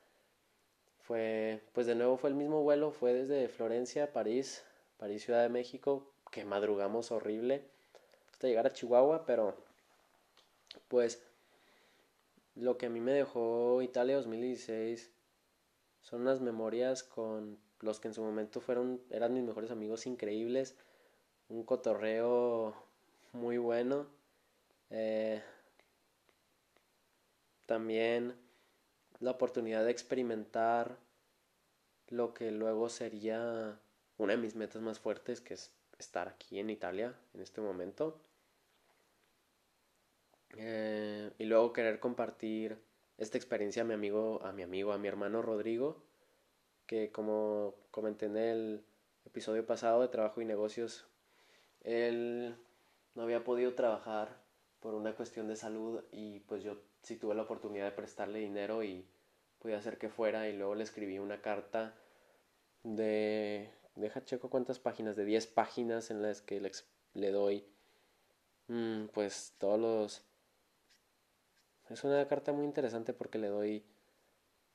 [1.05, 4.63] fue, pues de nuevo fue el mismo vuelo, fue desde Florencia, París,
[4.97, 7.63] París, Ciudad de México, que madrugamos horrible
[8.31, 9.55] hasta llegar a Chihuahua, pero
[10.87, 11.21] pues
[12.55, 15.11] lo que a mí me dejó Italia 2016
[16.01, 20.75] son unas memorias con los que en su momento fueron, eran mis mejores amigos increíbles,
[21.49, 22.73] un cotorreo
[23.33, 24.07] muy bueno.
[24.89, 25.41] Eh,
[27.65, 28.35] también
[29.19, 30.97] la oportunidad de experimentar
[32.09, 33.79] lo que luego sería
[34.17, 38.19] una de mis metas más fuertes, que es estar aquí en Italia en este momento.
[40.57, 42.77] Eh, y luego querer compartir
[43.17, 46.03] esta experiencia a mi amigo, a mi amigo, a mi hermano Rodrigo,
[46.85, 48.85] que como comenté en el
[49.25, 51.07] episodio pasado de trabajo y negocios,
[51.81, 52.55] él
[53.15, 54.43] no había podido trabajar
[54.79, 58.83] por una cuestión de salud y pues yo sí tuve la oportunidad de prestarle dinero
[58.83, 59.05] y
[59.59, 61.95] pude hacer que fuera y luego le escribí una carta
[62.83, 66.71] de deja checo cuántas páginas de 10 páginas en las que le,
[67.13, 67.65] le doy.
[68.67, 70.23] Mm, pues todos los
[71.89, 73.85] es una carta muy interesante porque le doy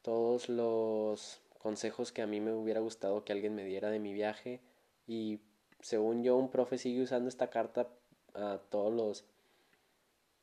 [0.02, 4.12] todos los consejos que a mí me hubiera gustado que alguien me diera de mi
[4.12, 4.60] viaje
[5.08, 5.40] y
[5.80, 7.88] según yo un profe sigue usando esta carta
[8.34, 9.24] a todos los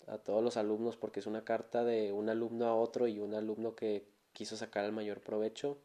[0.07, 3.33] a todos los alumnos porque es una carta de un alumno a otro y un
[3.33, 5.77] alumno que quiso sacar el mayor provecho.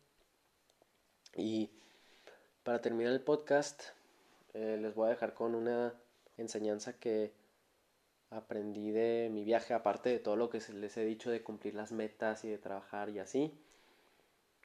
[1.36, 1.70] Y
[2.62, 3.82] para terminar el podcast
[4.54, 5.94] eh, les voy a dejar con una
[6.36, 7.32] enseñanza que
[8.30, 11.92] aprendí de mi viaje aparte de todo lo que les he dicho de cumplir las
[11.92, 13.52] metas y de trabajar y así.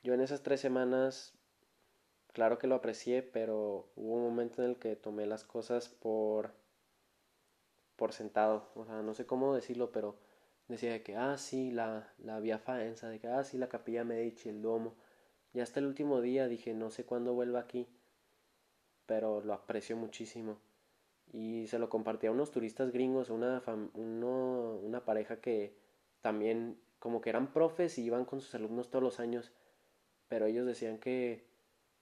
[0.04, 1.34] Yo en esas tres semanas,
[2.34, 6.52] claro que lo aprecié, pero hubo un momento en el que tomé las cosas por,
[7.98, 8.70] por sentado.
[8.76, 10.16] O sea, no sé cómo decirlo, pero
[10.70, 14.06] decía de que, ah, sí, la, la Vía Faenza, de que, ah, sí, la Capilla
[14.06, 14.96] Medici, el Duomo.
[15.54, 17.88] Y hasta el último día dije, no sé cuándo vuelva aquí,
[19.06, 20.60] pero lo aprecio muchísimo.
[21.34, 23.62] Y se lo compartí a unos turistas gringos, una,
[23.96, 25.76] una pareja que
[26.22, 29.52] también como que eran profes y iban con sus alumnos todos los años
[30.28, 31.46] pero ellos decían que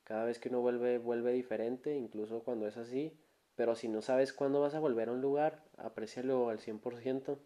[0.03, 3.17] cada vez que uno vuelve, vuelve diferente, incluso cuando es así,
[3.55, 7.37] pero si no sabes cuándo vas a volver a un lugar, aprécialo al 100%.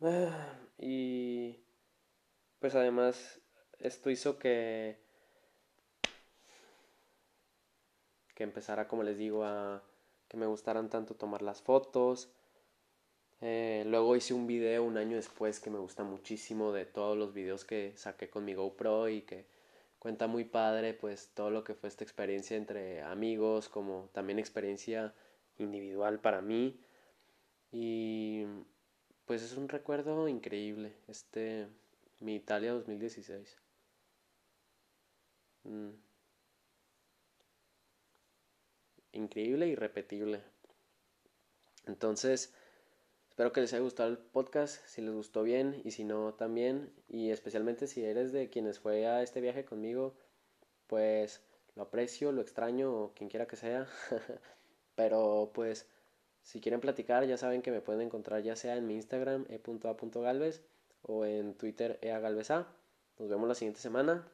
[0.00, 1.58] Ah, y
[2.58, 3.40] pues además
[3.78, 5.00] esto hizo que
[8.34, 9.82] que empezara, como les digo, a
[10.28, 12.32] que me gustaran tanto tomar las fotos,
[13.42, 17.34] eh, luego hice un video un año después que me gusta muchísimo de todos los
[17.34, 19.46] videos que saqué con mi GoPro y que
[20.02, 25.14] cuenta muy padre pues todo lo que fue esta experiencia entre amigos como también experiencia
[25.58, 26.80] individual para mí.
[27.70, 28.44] Y
[29.26, 31.68] pues es un recuerdo increíble este
[32.18, 33.56] mi Italia 2016
[35.62, 35.90] mm.
[39.12, 40.42] increíble y repetible
[41.86, 42.52] entonces
[43.42, 46.92] Espero que les haya gustado el podcast, si les gustó bien y si no también,
[47.08, 50.14] y especialmente si eres de quienes fue a este viaje conmigo,
[50.86, 51.42] pues
[51.74, 53.88] lo aprecio, lo extraño o quien quiera que sea,
[54.94, 55.88] pero pues
[56.42, 60.62] si quieren platicar ya saben que me pueden encontrar ya sea en mi Instagram e.a.galvez
[61.02, 62.68] o en Twitter eagalveza.
[63.18, 64.24] Nos vemos la siguiente semana.